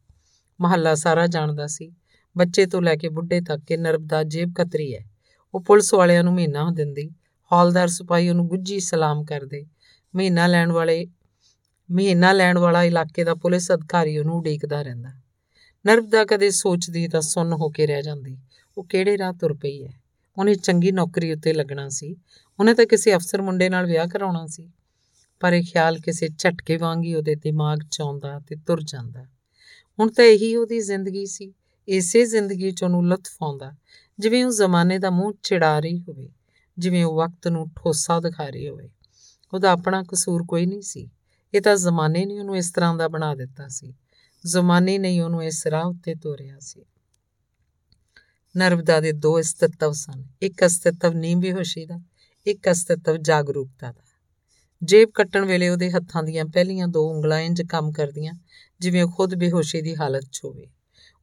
ਮਹੱਲਾ 0.61 0.95
ਸਾਰਾ 0.95 1.27
ਜਾਣਦਾ 1.27 1.67
ਸੀ। 1.67 1.93
ਬੱਚੇ 2.39 2.67
ਤੋਂ 2.67 2.83
ਲੈ 2.83 2.97
ਕੇ 2.97 3.09
ਬੁੱਢੇ 3.09 3.41
ਤੱਕ 3.41 3.63
ਕਿ 3.65 3.77
ਨਰਬਦਾ 3.77 4.23
ਜੇਬ 4.23 4.53
ਕਤਰੀ 4.59 4.95
ਹੈ। 4.95 5.11
ਉਹ 5.55 5.61
ਪੁਲਿਸ 5.61 5.95
ਵਾਲਿਆਂ 5.95 6.25
ਨੂੰ 6.25 6.35
ਮਹੀਨਾ 6.35 6.71
ਦਿੰਦੀ। 6.71 7.11
ਹੌਲਦਾਰ 7.53 7.89
ਸਿਪਾਹੀ 7.89 8.29
ਉਹਨੂੰ 8.29 8.49
ਗੁੱਜੀ 8.49 8.81
ਸਲਾਮ 8.81 9.25
ਕਰਦੇ। 9.25 9.67
ਮਹੀਨਾ 10.15 10.47
ਲੈਣ 10.47 10.73
ਵਾਲੇ, 10.73 11.07
ਮਹੀਨਾ 11.91 12.33
ਲੈਣ 12.33 12.59
ਵਾਲਾ 12.59 12.83
ਇਲਾਕੇ 12.83 13.25
ਦਾ 13.25 13.35
ਪੁਲਿਸ 13.35 13.73
ਅਧਿਕਾਰੀ 13.73 14.19
ਉਹਨੂੰ 14.19 14.39
ਉਡੀਕਦਾ 14.39 14.83
ਰਹਿੰਦਾ। 14.83 15.09
ਨਰਬਦਾ 15.87 16.25
ਕਦੇ 16.25 16.51
ਸੋਚਦੀ 16.51 17.09
ਤਾਂ 17.09 17.21
ਸੁੰਨ 17.21 17.53
ਹੋ 17.53 17.69
ਕੇ 17.69 17.87
ਰਹਿ 17.87 18.03
ਜਾਂਦੀ। 18.03 18.39
ਉਹ 18.79 18.85
ਕਿਹੜੇ 18.85 19.19
ਰਾਹ 19.19 19.33
ਤੁਰ 19.33 19.55
ਪਈ 19.55 19.85
ਹੈ? 19.85 20.02
ਉਹਨੇ 20.39 20.55
ਚੰਗੀ 20.55 20.93
ਨੌਕਰੀ 20.93 21.33
ਉੱਤੇ 21.33 21.53
ਲੱਗਣਾ 21.53 21.89
ਸੀ। 21.89 22.17
ਉਹਨੇ 22.61 22.75
ਤਾਂ 22.75 22.87
ਕਿਸੇ 22.87 23.15
ਅਫਸਰ 23.15 23.43
ਮੁੰਡੇ 23.43 23.69
ਨਾਲ 23.69 23.87
ਵਿਆਹ 23.87 24.07
ਕਰਾਉਣਾ 24.07 24.47
ਸੀ। 24.47 24.71
ਪਰ 25.41 25.53
ਇਹ 25.53 25.63
ਖਿਆਲ 25.63 25.99
ਕਿਸੇ 25.99 26.29
ਝਟਕੇ 26.39 26.77
ਵਾਂਗ 26.77 27.05
ਹੀ 27.05 27.15
ਉਹਦੇ 27.15 27.35
ਦਿਮਾਗ 27.35 27.79
'ਚ 27.91 28.01
ਆਉਂਦਾ 28.01 28.39
ਤੇ 28.39 28.57
ਤੁਰ 28.67 28.83
ਜਾਂਦਾ। 28.83 29.25
ਹੁਣ 30.01 30.11
ਤਾਂ 30.11 30.25
ਇਹੀ 30.25 30.57
ਉਹਦੀ 30.57 30.81
ਜ਼ਿੰਦਗੀ 30.81 31.27
ਸੀ। 31.27 31.55
ਇਸੇ 31.89 32.27
ਜ਼ਿੰਦਗੀ 32.27 32.71
'ਚ 32.71 32.83
ਉਹਨੂੰ 32.83 33.07
ਲੁਤਫ 33.07 33.37
ਆਉਂਦਾ। 33.43 33.73
ਜਿਵੇਂ 34.19 34.45
ਉਹ 34.45 34.51
ਜ਼ਮਾਨੇ 34.51 34.99
ਦਾ 34.99 35.11
ਮੂੰਹ 35.11 35.33
ਚਿੜਾ 35.43 35.81
ਰਹੀ 35.81 36.01
ਹੋਵੇ। 36.01 36.29
ਜਿਵੇਂ 36.79 37.05
ਉਹ 37.05 37.17
ਵਕਤ 37.17 37.49
ਨੂੰ 37.49 37.69
ਠੋਸਾ 37.69 38.21
ਦਿਖਾ 38.21 38.47
ਰਹੀ 38.47 38.69
ਹੋਵੇ। 38.69 38.91
ਉਹਦਾ 39.55 39.71
ਆਪਣਾ 39.71 40.03
ਕਸੂਰ 40.03 40.45
ਕੋਈ 40.49 40.67
ਨਹੀਂ 40.67 40.83
ਸੀ। 40.83 41.11
ਇਹ 41.55 41.61
ਤਾਂ 41.61 41.77
ਜ਼ਮਾਨੇ 41.77 42.25
ਨੇ 42.25 42.39
ਉਹਨੂੰ 42.39 42.57
ਇਸ 42.57 42.71
ਤਰ੍ਹਾਂ 42.71 42.95
ਦਾ 42.95 43.09
ਬਣਾ 43.09 43.35
ਦਿੱਤਾ 43.35 43.69
ਸੀ। 43.69 43.95
ਜ਼ਮਾਨੇ 44.47 44.99
ਨੇ 44.99 45.21
ਉਹਨੂੰ 45.21 45.45
ਇਸ 45.45 45.67
ਰਾਹ 45.67 45.85
ਉੱਤੇ 45.85 46.15
ਤੋਰਿਆ 46.15 46.57
ਸੀ। 46.61 46.85
ਨਰਵਦਾ 48.57 49.01
ਦੇ 49.01 49.13
ਦੋ 49.13 49.41
ਅਸਤਿਤਵ 49.41 49.93
ਸਨ। 49.93 50.25
ਇੱਕ 50.43 50.67
ਅਸਤਿਤਵ 50.67 51.13
ਨੀਂਦ 51.13 51.41
ਬੇਹੋਸ਼ੀ 51.41 51.87
ਦਾ, 51.87 52.01
ਇੱਕ 52.47 52.71
ਅਸਤਿਤਵ 52.71 53.17
ਜਾਗਰੂਕਤਾ 53.17 53.93
ਦਾ। 53.93 54.03
ਜੇਬ 54.83 55.11
ਕੱਟਣ 55.15 55.45
ਵੇਲੇ 55.45 55.69
ਉਹਦੇ 55.69 55.91
ਹੱਥਾਂ 55.91 56.23
ਦੀਆਂ 56.23 56.45
ਪਹਿਲੀਆਂ 56.45 56.89
ਦੋ 56.89 57.11
ਉਂਗਲਾਂ 57.11 57.41
ਇੰਜ 57.41 57.63
ਕੰਮ 57.63 57.93
ਕਰਦੀਆਂ, 57.93 58.35
ਜਿਵੇਂ 58.81 59.03
ਉਹ 59.03 59.13
ਖੁਦ 59.13 59.35
ਬੇਹੋਸ਼ੀ 59.35 59.83
ਦੀ 59.83 59.97
ਹਾਲਤ 59.97 60.25
'ਚ 60.33 60.41
ਹੋਵੇ। 60.45 60.67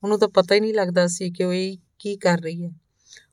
ਉਹਨੂੰ 0.03 0.19
ਤਾਂ 0.19 0.27
ਪਤਾ 0.27 0.55
ਹੀ 0.55 0.59
ਨਹੀਂ 0.59 0.73
ਲੱਗਦਾ 0.73 1.07
ਸੀ 1.07 1.31
ਕਿ 1.31 1.43
ਉਹ 1.43 1.53
ਇਹ 1.53 1.77
ਕੀ 1.99 2.17
ਕਰ 2.17 2.37
ਰਹੀ 2.37 2.65
ਹੈ। 2.65 2.71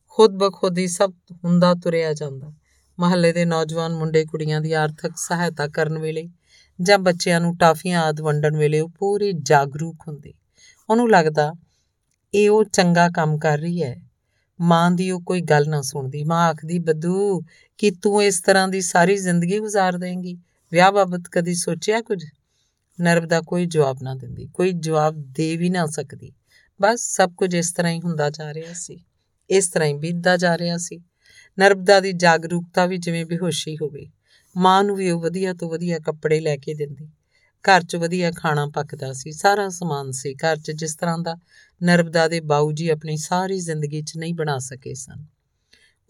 ਖੁਦ 0.09 0.37
ਬਖੁਦ 0.37 0.79
ਹੀ 0.79 0.87
ਸਭ 0.87 1.13
ਹੁੰਦਾ 1.45 1.75
ਤੁਰਿਆ 1.75 2.15
ਜਾਂਦਾ। 2.15 2.53
ਮਹੱਲੇ 3.01 3.33
ਦੇ 3.33 3.45
ਨੌਜਵਾਨ 3.45 3.93
ਮੁੰਡੇ 3.93 4.25
ਕੁੜੀਆਂ 4.25 4.61
ਦੀ 4.61 4.73
ਆਰਥਿਕ 4.73 5.13
ਸਹਾਇਤਾ 5.17 5.69
ਕਰਨ 5.69 5.99
ਵੇਲੇ 5.99 6.29
ਜਾਂ 6.81 6.99
ਬੱਚਿਆਂ 6.99 7.41
ਨੂੰ 7.41 7.57
ਟਾਫੀਆਂ 7.57 8.03
ਆਦ 8.03 8.21
ਵੰਡਣ 8.21 8.57
ਵੇਲੇ 8.57 8.81
ਉਹ 8.81 8.89
ਪੂਰੀ 8.89 9.33
ਜਾਗਰੂਕ 9.33 9.97
ਹੁੰਦੀ। 10.09 10.35
ਉਹਨੂੰ 10.91 11.11
ਲੱਗਦਾ 11.11 11.53
ਇਹ 12.34 12.50
ਉਹ 12.50 12.64
ਚੰਗਾ 12.64 13.10
ਕੰਮ 13.10 13.38
ਕਰ 13.38 13.58
ਰਹੀ 13.58 13.84
ਹੈ 13.84 13.96
ਮਾਂ 14.62 14.92
ਦੀ 14.92 15.12
ਉਹ 15.12 15.22
ਕੋਈ 15.22 15.42
ਗੱਲ 15.42 15.70
ਨਾ 15.70 15.82
ਸੁਣਦੀ 15.82 16.24
ਮਾਂ 16.24 16.50
ਆਖਦੀ 16.50 16.80
ਬਦੂ 16.80 17.42
ਕਿ 17.78 17.92
ਤੂੰ 17.92 18.24
ਇਸ 18.24 18.42
ਤਰ੍ਹਾਂ 18.42 18.68
ਦੀ 18.68 18.82
ਸਾਰੀ 18.82 19.18
ਜ਼ਿੰਦਗੀ 19.18 19.60
گزار 19.60 19.98
ਦੇਂਗੀ 19.98 20.38
ਵਿਆਹ 20.72 20.92
ਬਾਬਤ 20.92 21.22
ਕਦੀ 21.32 21.54
ਸੋਚਿਆ 21.54 22.02
ਕੁਝ 22.02 22.26
ਨਰਬਦਾ 23.02 23.42
ਕੋਈ 23.42 23.66
ਜਵਾਬ 23.66 23.98
ਨਾ 24.04 24.16
ਦਿੰਦੀ 24.16 24.48
ਕੋਈ 24.54 24.72
ਜਵਾਬ 24.72 25.16
ਦੇ 25.16 25.58
ਵੀ 25.58 25.70
ਨਾ 25.70 25.86
ਸਕਦੀ 25.86 26.34
ਬਸ 26.82 27.16
ਸਭ 27.16 27.34
ਕੁਝ 27.38 27.56
ਇਸ 27.56 27.72
ਤਰ੍ਹਾਂ 27.72 27.94
ਹੀ 27.94 28.00
ਹੁੰਦਾ 28.02 28.30
ਜਾ 28.30 28.54
ਰਿਹਾ 28.54 28.74
ਸੀ 28.74 29.04
ਇਸ 29.50 29.70
ਤਰ੍ਹਾਂ 29.70 29.90
ਹੀ 29.90 29.94
ਬੀਤਦਾ 29.94 30.38
ਜਾ 30.38 30.58
ਰਿਹਾ 30.58 30.78
ਸੀ 30.78 31.00
ਨਰਬਦਾ 31.60 32.00
ਦੀ 32.00 32.12
ਜਾਗਰੂਕਤਾ 32.12 32.86
ਵੀ 32.86 32.98
ਜਿਵੇਂ 32.98 33.26
ਬੇਹੋਸ਼ੀ 33.26 33.78
ਹੋਵੇ 33.78 34.10
ਮਾਂ 34.58 34.84
ਨੂੰ 34.84 34.96
ਵੀ 34.96 35.12
ਉਹ 35.12 35.22
ਵਧੀਆ 35.22 35.54
ਤੋਂ 35.54 35.70
ਵਧੀਆ 35.70 36.00
ਕੱਪੜੇ 36.00 36.40
ਲੈ 36.40 36.58
ਕੇ 36.58 36.74
ਦਿੰਦੀ 36.74 37.10
ਘਰ 37.71 37.83
'ਚ 37.83 37.97
ਵਧੀਆ 37.97 38.31
ਖਾਣਾ 38.31 38.67
ਪੱਕਦਾ 38.67 39.13
ਸੀ, 39.13 39.33
ਸਾਰਾ 39.33 39.69
ਸਮਾਨ 39.69 40.11
ਸੀ, 40.11 40.35
ਘਰ 40.35 40.57
'ਚ 40.57 40.71
ਜਿਸ 40.71 40.97
ਤਰ੍ਹਾਂ 40.97 41.19
ਦਾ 41.19 41.37
ਨਰਬਦਾ 41.83 42.29
ਦੇ 42.29 42.41
ਬਾਊ 42.41 42.73
ਜੀ 42.73 42.89
ਆਪਣੀ 42.89 43.17
ਸਾਰੀ 43.17 43.61
ਜ਼ਿੰਦਗੀ 43.61 44.03
'ਚ 44.03 44.13
ਨਹੀਂ 44.17 44.35
ਬਣਾ 44.35 44.59
ਸਕੇ 44.59 44.95
ਸਨ। 44.95 45.25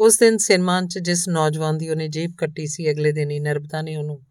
ਉਸ 0.01 0.19
ਦਿਨ 0.19 0.37
ਸਿਨਮਾਨ 0.37 0.89
'ਚ 0.89 0.99
ਜਿਸ 0.99 1.29
ਨੌਜਵਾਨ 1.29 1.79
ਦੀ 1.79 1.89
ਉਹਨੇ 1.91 2.09
ਜੇਬ 2.09 2.33
ਕੱਟੀ 2.39 2.67
ਸੀ, 2.67 2.91
ਅਗਲੇ 2.91 3.13
ਦਿਨ 3.13 3.31
ਹੀ 3.31 3.41
ਨਰਬਦਾ 3.41 3.83
ਨੇ 3.83 3.97
ਉਹਨੂੰ 3.97 4.23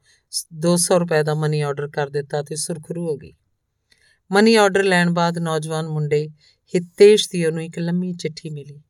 200 0.53 0.99
ਰੁਪਏ 0.99 1.23
ਦਾ 1.23 1.33
ਮਨੀ 1.33 1.61
ਆਰਡਰ 1.61 1.87
ਕਰ 1.87 2.09
ਦਿੱਤਾ 2.09 2.43
ਤੇ 2.43 2.55
ਸੁਰਖਰੂ 2.55 3.07
ਹੋ 3.07 3.17
ਗਈ। 3.17 3.33
ਮਨੀ 4.31 4.55
ਆਰਡਰ 4.55 4.83
ਲੈਣ 4.83 5.09
ਬਾਅਦ 5.09 5.37
ਨੌਜਵਾਨ 5.37 5.87
ਮੁੰਡੇ 5.87 6.27
ਹਿਤੇਸ਼ 6.75 7.29
ਦੀ 7.29 7.45
ਉਹਨੂੰ 7.45 7.63
ਇੱਕ 7.63 7.79
ਲੰਮੀ 7.79 8.13
ਚਿੱਠੀ 8.13 8.49
ਮਿਲੀ। 8.49 8.81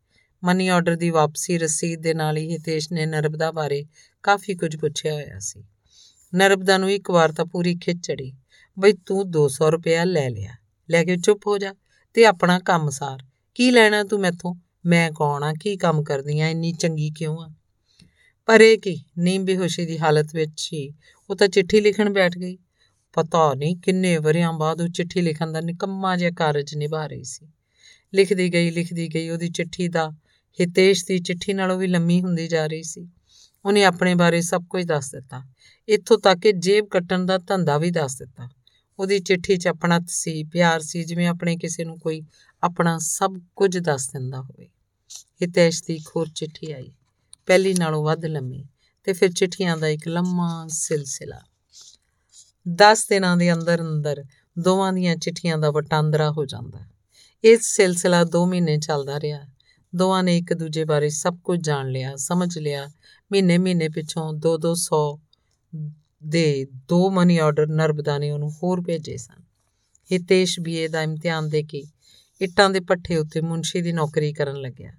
ਮਨੀ 0.44 0.68
ਆਰਡਰ 0.68 0.96
ਦੀ 0.96 1.10
ਵਾਪਸੀ 1.10 1.58
ਰਸੀਦ 1.58 2.02
ਦੇ 2.02 2.14
ਨਾਲ 2.14 2.38
ਹੀ 2.38 2.54
ਹਿਤੇਸ਼ 2.54 2.92
ਨੇ 2.92 3.06
ਨਰਬਦਾ 3.06 3.52
ਬਾਰੇ 3.52 3.86
ਕਾਫੀ 4.24 4.56
ਕੁਝ 4.56 4.76
ਪੁੱਛਿਆ 4.78 5.14
ਹੋਇਆ 5.14 5.40
ਸੀ। 5.40 5.64
ਨਰਬਦਾ 6.36 6.78
ਨੂੰ 6.78 6.92
ਇੱਕ 6.92 7.12
ਵਾਰ 7.12 7.32
ਤਾਂ 7.32 7.46
ਪੂਰੀ 7.46 7.76
ਖਿੱਚ 7.76 8.08
ਚੜੀ 8.08 8.34
ਬਈ 8.80 8.94
ਤੂੰ 9.06 9.32
200 9.32 9.72
ਰੁਪਇਆ 9.72 10.04
ਲੈ 10.04 10.30
ਲਿਆ। 10.30 10.52
ਲੈ 10.92 11.04
ਕੇ 11.04 11.18
ਚੁੱਪ 11.18 11.48
ਹੋ 11.48 11.58
ਜਾ 11.58 11.74
ਤੇ 12.14 12.26
ਆਪਣਾ 12.26 12.60
ਕੰਮ 12.60 12.90
ਸਾਰ। 12.90 13.20
ਕੀ 13.56 13.72
ਲੈਣਾ 13.72 14.04
ਤੂੰ 14.04 14.20
ਮੈਥੋਂ? 14.20 14.56
ਮੈਂ 14.86 15.12
ਕੌਣ 15.12 15.44
ਆ? 15.44 15.54
ਕੀ 15.54 15.78
ਕੰਮ 15.78 16.04
ਕਰਦੀ 16.04 16.40
ਆ? 16.40 16.50
ਇੰਨੀ 16.50 16.72
ਚੰਗੀ 16.72 17.10
ਕਿਉਂ 17.10 17.38
ਆ? 17.42 17.54
ਪਰ 18.46 18.62
ਇਹ 18.62 18.78
ਕੀ? 18.78 19.04
ਨੀਂਦ 19.18 19.44
ਬੇਹੋਸ਼ੀ 19.44 19.86
ਦੀ 19.86 20.00
ਹਾਲਤ 20.00 20.36
ਵਿੱਚ 20.36 20.70
ਹੀ 20.74 20.94
ਉਹ 21.30 21.36
ਤਾਂ 21.36 21.48
ਚਿੱਠੀ 21.48 21.82
ਲਿਖਣ 21.82 22.10
ਬੈਠ 22.10 22.38
ਗਈ। 22.38 22.58
ਪਤਾ 23.14 23.54
ਨਹੀਂ 23.54 23.78
ਕਿੰਨੇ 23.78 24.18
ਵਰਿਆਂ 24.18 24.54
ਬਾਅਦ 24.54 24.82
ਉਹ 24.82 24.88
ਚਿੱਠੀ 24.88 25.22
ਲਿਖਣ 25.22 25.52
ਦਾ 25.52 25.62
ਨਿਕੰਮਾ 25.62 26.18
ਜਿਹਾ 26.18 26.32
ਕਾਰਜ 26.32 26.76
ਨਿਭਾ 26.76 27.08
ਰਹੀ 27.08 27.24
ਸੀ। 27.24 27.48
ਲਿਖਦੀ 28.14 28.54
ਗਈ 28.54 28.72
ਲਿਖਦੀ 28.72 29.08
ਗਈ, 29.14 29.30
ਉਹਦੀ 29.30 29.50
ਚਿੱਠੀ 29.50 29.88
ਦਾ 29.88 30.10
ਹਿਤੇਸ਼ 30.62 31.06
ਦੀ 31.06 31.20
ਚਿੱਠੀ 31.20 31.54
ਨਾਲੋਂ 31.54 31.78
ਵੀ 31.78 31.88
ਲੰਮੀ 31.88 32.22
ਹੁੰਦੀ 32.22 32.48
ਜਾ 32.48 32.68
ਰਹੀ 32.68 32.84
ਸੀ। 32.84 33.10
ਉਹਨੇ 33.66 33.84
ਆਪਣੇ 33.84 34.16
ਬਾਰੇ 34.16 34.42
ਸਭ 34.42 34.64
ਕੁਝ 34.70 34.86
ਦੱਸ 34.86 35.12
ਦਿੱਤਾ। 35.12 35.44
ਇੱਥੋਂ 35.88 36.18
ਤੱਕ 36.18 36.40
ਕਿ 36.40 36.52
ਜੇਬ 36.52 36.88
ਕੱਟਣ 36.92 37.26
ਦਾ 37.26 37.38
ਧੰਦਾ 37.38 37.78
ਵੀ 37.78 37.92
ਦੱਸ 37.92 38.18
ਦਿੱਤਾ। 38.18 38.50
ਉਹਦੀ 39.00 39.20
ਚਿੱਠੀ 39.20 39.58
'ਚ 39.58 39.68
ਆਪਣਾ 39.68 40.00
ਸੀ, 40.08 40.44
ਪਿਆਰ 40.44 40.80
ਸੀ, 40.80 41.04
ਜਿਵੇਂ 41.04 41.28
ਆਪਣੇ 41.28 41.58
ਕਿਸੇ 41.58 41.84
ਨੂੰ 41.84 42.00
ਕੋਈ 42.00 42.22
ਆਪਣਾ 42.64 42.98
ਸਭ 42.98 43.34
ਕੁਝ 43.56 43.78
ਦੱਸ 43.78 44.10
ਦਿੰਦਾ 44.10 44.42
ਹੋਵੇ। 44.42 44.70
ਹਿਤੇਸ਼ 45.42 45.84
ਦੀ 45.84 46.00
ਖੋਰ 46.06 46.30
ਚਿੱਠੀ 46.36 46.72
ਆਈ। 46.72 46.92
ਪਹਿਲੀ 47.46 47.74
ਨਾਲੋਂ 47.74 48.04
ਵੱਧ 48.04 48.26
ਲੰਮੀ 48.26 48.66
ਤੇ 49.04 49.14
ਫਿਰ 49.14 49.32
ਚਿੱਠੀਆਂ 49.32 49.78
ਦਾ 49.78 49.88
ਇੱਕ 49.88 50.08
ਲੰਮਾ 50.08 50.68
ਸਿਲਸਿਲਾ। 50.70 51.42
10 52.68 53.08
ਦਿਨਾਂ 53.10 53.38
ਦੇ 53.38 53.54
ਅੰਦਰ 53.54 53.82
ਅੰਦਰ 53.82 54.24
ਦੋਵਾਂ 54.60 54.94
ਦੀਆਂ 54.94 55.16
ਚਿੱਠੀਆਂ 55.16 55.58
ਦਾ 55.58 55.72
ਵਟਾਂਦਰਾ 55.72 56.32
ਹੋ 56.32 56.46
ਜਾਂਦਾ। 56.46 56.80
ਇਸ 57.44 57.62
ਸਿਲਸਿਲਾ 57.62 58.24
2 58.24 58.46
ਮਹੀਨੇ 58.46 58.78
ਚੱਲਦਾ 58.78 59.20
ਰਿਹਾ। 59.20 59.55
ਦੋਵਾਂ 59.96 60.24
ਨੇ 60.24 60.38
ਇੱਕ 60.38 60.54
ਦੂਜੇ 60.54 60.86
ਬਾਰੇ 60.86 61.10
ਸਭ 61.10 61.38
ਕੁਝ 61.44 61.60
ਜਾਣ 61.60 61.90
ਲਿਆ, 61.90 62.16
ਸਮਝ 62.16 62.60
ਲਿਆ। 62.60 62.92
ਮਹੀਨੇ 63.32 63.58
ਮਹੀਨੇ 63.58 63.90
ਪਿੱਛੋਂ 63.90 64.34
2-200 64.34 65.20
ਦੇ 66.28 66.68
ਦੋ 66.74 67.10
ਮਨੀ 67.10 67.38
ਆਰਡਰ 67.38 67.68
ਨਰਬਦਾ 67.68 68.18
ਨੇ 68.18 68.32
ਉਹਨੂੰ 68.32 68.52
ਹੋਰ 68.52 68.82
ਭੇਜੇ 68.82 69.18
ਸਨ। 69.18 69.44
ਹਿਤੇਸ਼ 70.12 70.60
ਬੀਏ 70.60 70.88
ਦਾ 70.88 71.02
ਇਮਤਿਹਾਨ 71.02 71.50
ਦੇ 71.50 71.64
ਕੇ 71.64 71.84
ਇੱਟਾਂ 72.42 72.70
ਦੇ 72.70 72.80
ਪੱਠੇ 72.80 73.18
ਉੱਤੇ 73.18 73.42
ਮੁੰਸ਼ੀ 73.42 73.82
ਦੀ 73.82 73.92
ਨੌਕਰੀ 73.92 74.34
ਕਰਨ 74.34 74.56
ਲੱਗਿਆ। 74.56 74.92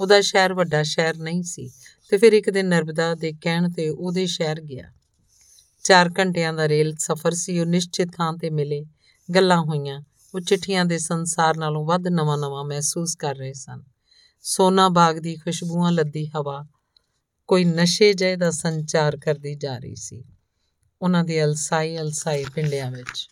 ਉਹਦਾ 0.00 0.20
ਸ਼ਹਿਰ 0.20 0.54
ਵੱਡਾ 0.54 0.82
ਸ਼ਹਿਰ 0.82 1.16
ਨਹੀਂ 1.16 1.42
ਸੀ 1.42 1.70
ਤੇ 2.10 2.16
ਫਿਰ 2.16 2.32
ਇੱਕ 2.32 2.50
ਦਿਨ 2.50 2.66
ਨਰਬਦਾ 2.66 3.14
ਦੇ 3.14 3.32
ਕਹਿਣ 3.32 3.70
ਤੇ 3.70 3.88
ਉਹਦੇ 3.88 4.26
ਸ਼ਹਿਰ 4.26 4.60
ਗਿਆ। 4.60 4.92
4 5.82 6.10
ਘੰਟਿਆਂ 6.18 6.52
ਦਾ 6.52 6.68
ਰੇਲ 6.68 6.96
ਸਫ਼ਰ 6.98 7.30
ਸੀ, 7.30 7.58
ਉਹ 7.58 7.66
ਨਿਸ਼ਚਿਤ 7.66 8.08
ਥਾਂ 8.16 8.32
ਤੇ 8.32 8.50
ਮਿਲੇ, 8.50 8.86
ਗੱਲਾਂ 9.34 9.58
ਹੋਈਆਂ, 9.58 10.02
ਉਹ 10.34 10.40
ਚਿੱਠੀਆਂ 10.40 10.84
ਦੇ 10.84 10.98
ਸੰਸਾਰ 10.98 11.56
ਨਾਲੋਂ 11.56 11.86
ਵੱਧ 11.86 12.08
ਨਵਾਂ-ਨਵਾਂ 12.08 12.64
ਮਹਿਸੂਸ 12.64 13.14
ਕਰ 13.14 13.34
ਰਹੇ 13.34 13.52
ਸਨ। 13.52 13.82
ਸੋਨਾ 14.40 14.88
ਬਾਗ 14.88 15.16
ਦੀ 15.16 15.36
ਖੁਸ਼ਬੂਆਂ 15.36 15.92
ਲੱਦੀ 15.92 16.26
ਹਵਾ। 16.26 16.66
ਕੋਈ 17.46 17.64
ਨਸ਼ੇ 17.64 18.12
ਜਿਹੇ 18.12 18.36
ਦਾ 18.36 18.50
ਸੰਚਾਰ 18.50 19.16
ਕਰਦੀ 19.16 19.54
ਜਾ 19.54 19.78
ਰਹੀ 19.78 19.94
ਸੀ। 19.94 20.24
ਉਹਨਾਂ 21.02 21.24
ਦੇ 21.24 21.44
ਅਲਸਾਈ 21.44 21.98
ਅਲਸਾਈ 21.98 22.44
ਪਿੰਡਿਆਂ 22.54 22.90
ਵਿੱਚ। 22.90 23.28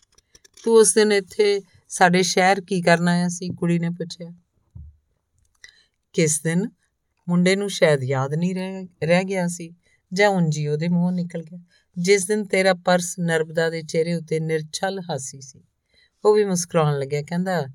ਤੂੰ 0.63 0.75
ਉਸ 0.75 0.93
ਦਿਨ 0.93 1.11
ਇੱਥੇ 1.11 1.61
ਸਾਡੇ 1.89 2.23
ਸ਼ਹਿਰ 2.23 2.61
ਕੀ 2.61 2.81
ਕਰਨ 2.81 3.07
ਆਇਆ 3.07 3.27
ਸੀ? 3.27 3.49
ਕੁੜੀ 3.49 3.79
ਨੇ 3.79 3.89
ਪੁੱਛਿਆ। 3.89 4.33
ਕਿਸ 6.13 6.41
ਦਿਨ? 6.41 6.69
ਮੁੰਡੇ 7.29 7.55
ਨੂੰ 7.55 7.69
ਸ਼ਾਇਦ 7.69 8.03
ਯਾਦ 8.03 8.33
ਨਹੀਂ 8.33 8.55
ਰਹਿ 9.03 9.23
ਗਿਆ 9.23 9.47
ਸੀ। 9.47 9.75
ਜਾਂ 10.13 10.29
ਉਂਜੀ 10.29 10.67
ਉਹਦੇ 10.67 10.87
ਮੂੰਹੋਂ 10.87 11.11
ਨਿਕਲ 11.11 11.43
ਗਿਆ। 11.43 11.59
ਜਿਸ 11.97 12.25
ਦਿਨ 12.25 12.45
ਤੇਰਾ 12.45 12.73
ਪਰਸ 12.73 13.19
ਨਰਬਦਾ 13.19 13.69
ਦੇ 13.69 13.81
ਚਿਹਰੇ 13.81 14.13
ਉੱਤੇ 14.13 14.39
ਨਿਰਛਲ 14.39 14.99
ਹਾਸੀ 14.99 15.41
ਸੀ। 15.41 15.63
ਉਹ 16.25 16.33
ਵੀ 16.33 16.45
ਮੁਸਕਰਾਉਣ 16.45 16.99
ਲੱਗਿਆ। 16.99 17.21
ਕਹਿੰਦਾ, 17.21 17.67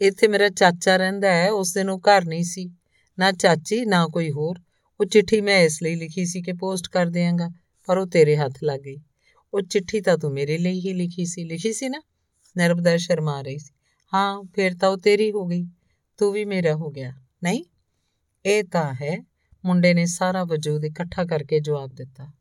ਇੱਥੇ 0.00 0.28
ਮੇਰਾ 0.28 0.48
ਚਾਚਾ 0.48 0.96
ਰਹਿੰਦਾ 0.96 1.32
ਹੈ, 1.32 1.50
ਉਸ 1.50 1.74
ਦਿਨ 1.74 1.90
ਉਹ 1.90 2.00
ਘਰ 2.00 2.24
ਨਹੀਂ 2.24 2.44
ਸੀ। 2.44 2.70
ਨਾ 3.20 3.32
ਚਾਚੀ, 3.32 3.84
ਨਾ 3.84 4.06
ਕੋਈ 4.06 4.30
ਹੋਰ। 4.30 4.58
ਉਹ 5.00 5.06
ਚਿੱਠੀ 5.06 5.40
ਮੈਂ 5.40 5.60
ਇਸ 5.60 5.82
ਲਈ 5.82 5.94
ਲਿਖੀ 5.94 6.26
ਸੀ 6.26 6.42
ਕਿ 6.42 6.52
ਪੋਸਟ 6.52 6.88
ਕਰ 6.88 7.06
ਦੇਵਾਂਗਾ, 7.06 7.50
ਪਰ 7.86 7.98
ਉਹ 7.98 8.06
ਤੇਰੇ 8.06 8.36
ਹੱਥ 8.36 8.52
ਲੱਗ 8.64 8.80
ਗਈ। 8.80 8.96
ਉਹ 9.54 9.60
ਚਿੱਠੀ 9.60 10.00
ਤਾਂ 10.00 10.18
ਤੂੰ 10.18 10.32
ਮੇਰੇ 10.32 10.58
ਲਈ 10.58 10.80
ਹੀ 10.80 10.92
ਲਿਖੀ 10.92 11.26
ਸੀ। 11.26 11.44
ਲਿਖੀ 11.44 11.72
ਸੀ 11.72 11.88
ਨਾ? 11.88 12.02
ਨਰਬਦਾ 12.56 12.96
ਸ਼ਰਮਾ 12.96 13.42
ਰਹੀ 13.42 13.58
ਸੀ। 13.58 13.74
ਹਾਂ, 14.14 14.42
ਫਿਰ 14.54 14.74
ਤਾਂ 14.80 14.88
ਉਹ 14.88 14.96
ਤੇਰੀ 14.96 15.32
ਹੋ 15.32 15.46
ਗਈ। 15.46 15.66
ਤੂੰ 16.18 16.32
ਵੀ 16.32 16.44
ਮੇਰਾ 16.44 16.74
ਹੋ 16.74 16.90
ਗਿਆ। 16.90 17.12
ਨਹੀਂ? 17.42 17.64
ਇਹ 18.46 18.64
ਤਾਂ 18.64 18.94
ਹੈ। 18.94 19.26
ਮੁੰਡੇ 19.64 19.94
ਨੇ 19.94 20.06
ਸਾਰਾ 20.06 20.44
ਵਜੂਦ 20.44 20.84
ਇਕੱਠਾ 20.84 21.24
ਕਰਕੇ 21.24 21.60
ਜਵਾਬ 21.60 21.90
ਦਿੱਤਾ। 21.94 22.32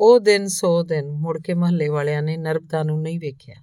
ਉਹ 0.00 0.20
ਦਿਨ 0.20 0.46
ਸੋ 0.46 0.82
ਦਿਨ 0.82 1.10
ਮੁੜ 1.10 1.42
ਕੇ 1.42 1.54
ਮਹੱਲੇ 1.54 1.88
ਵਾਲਿਆਂ 1.88 2.22
ਨੇ 2.22 2.36
ਨਰਬਦਾ 2.36 2.82
ਨੂੰ 2.82 3.02
ਨਹੀਂ 3.02 3.18
ਵੇਖਿਆ। 3.20 3.54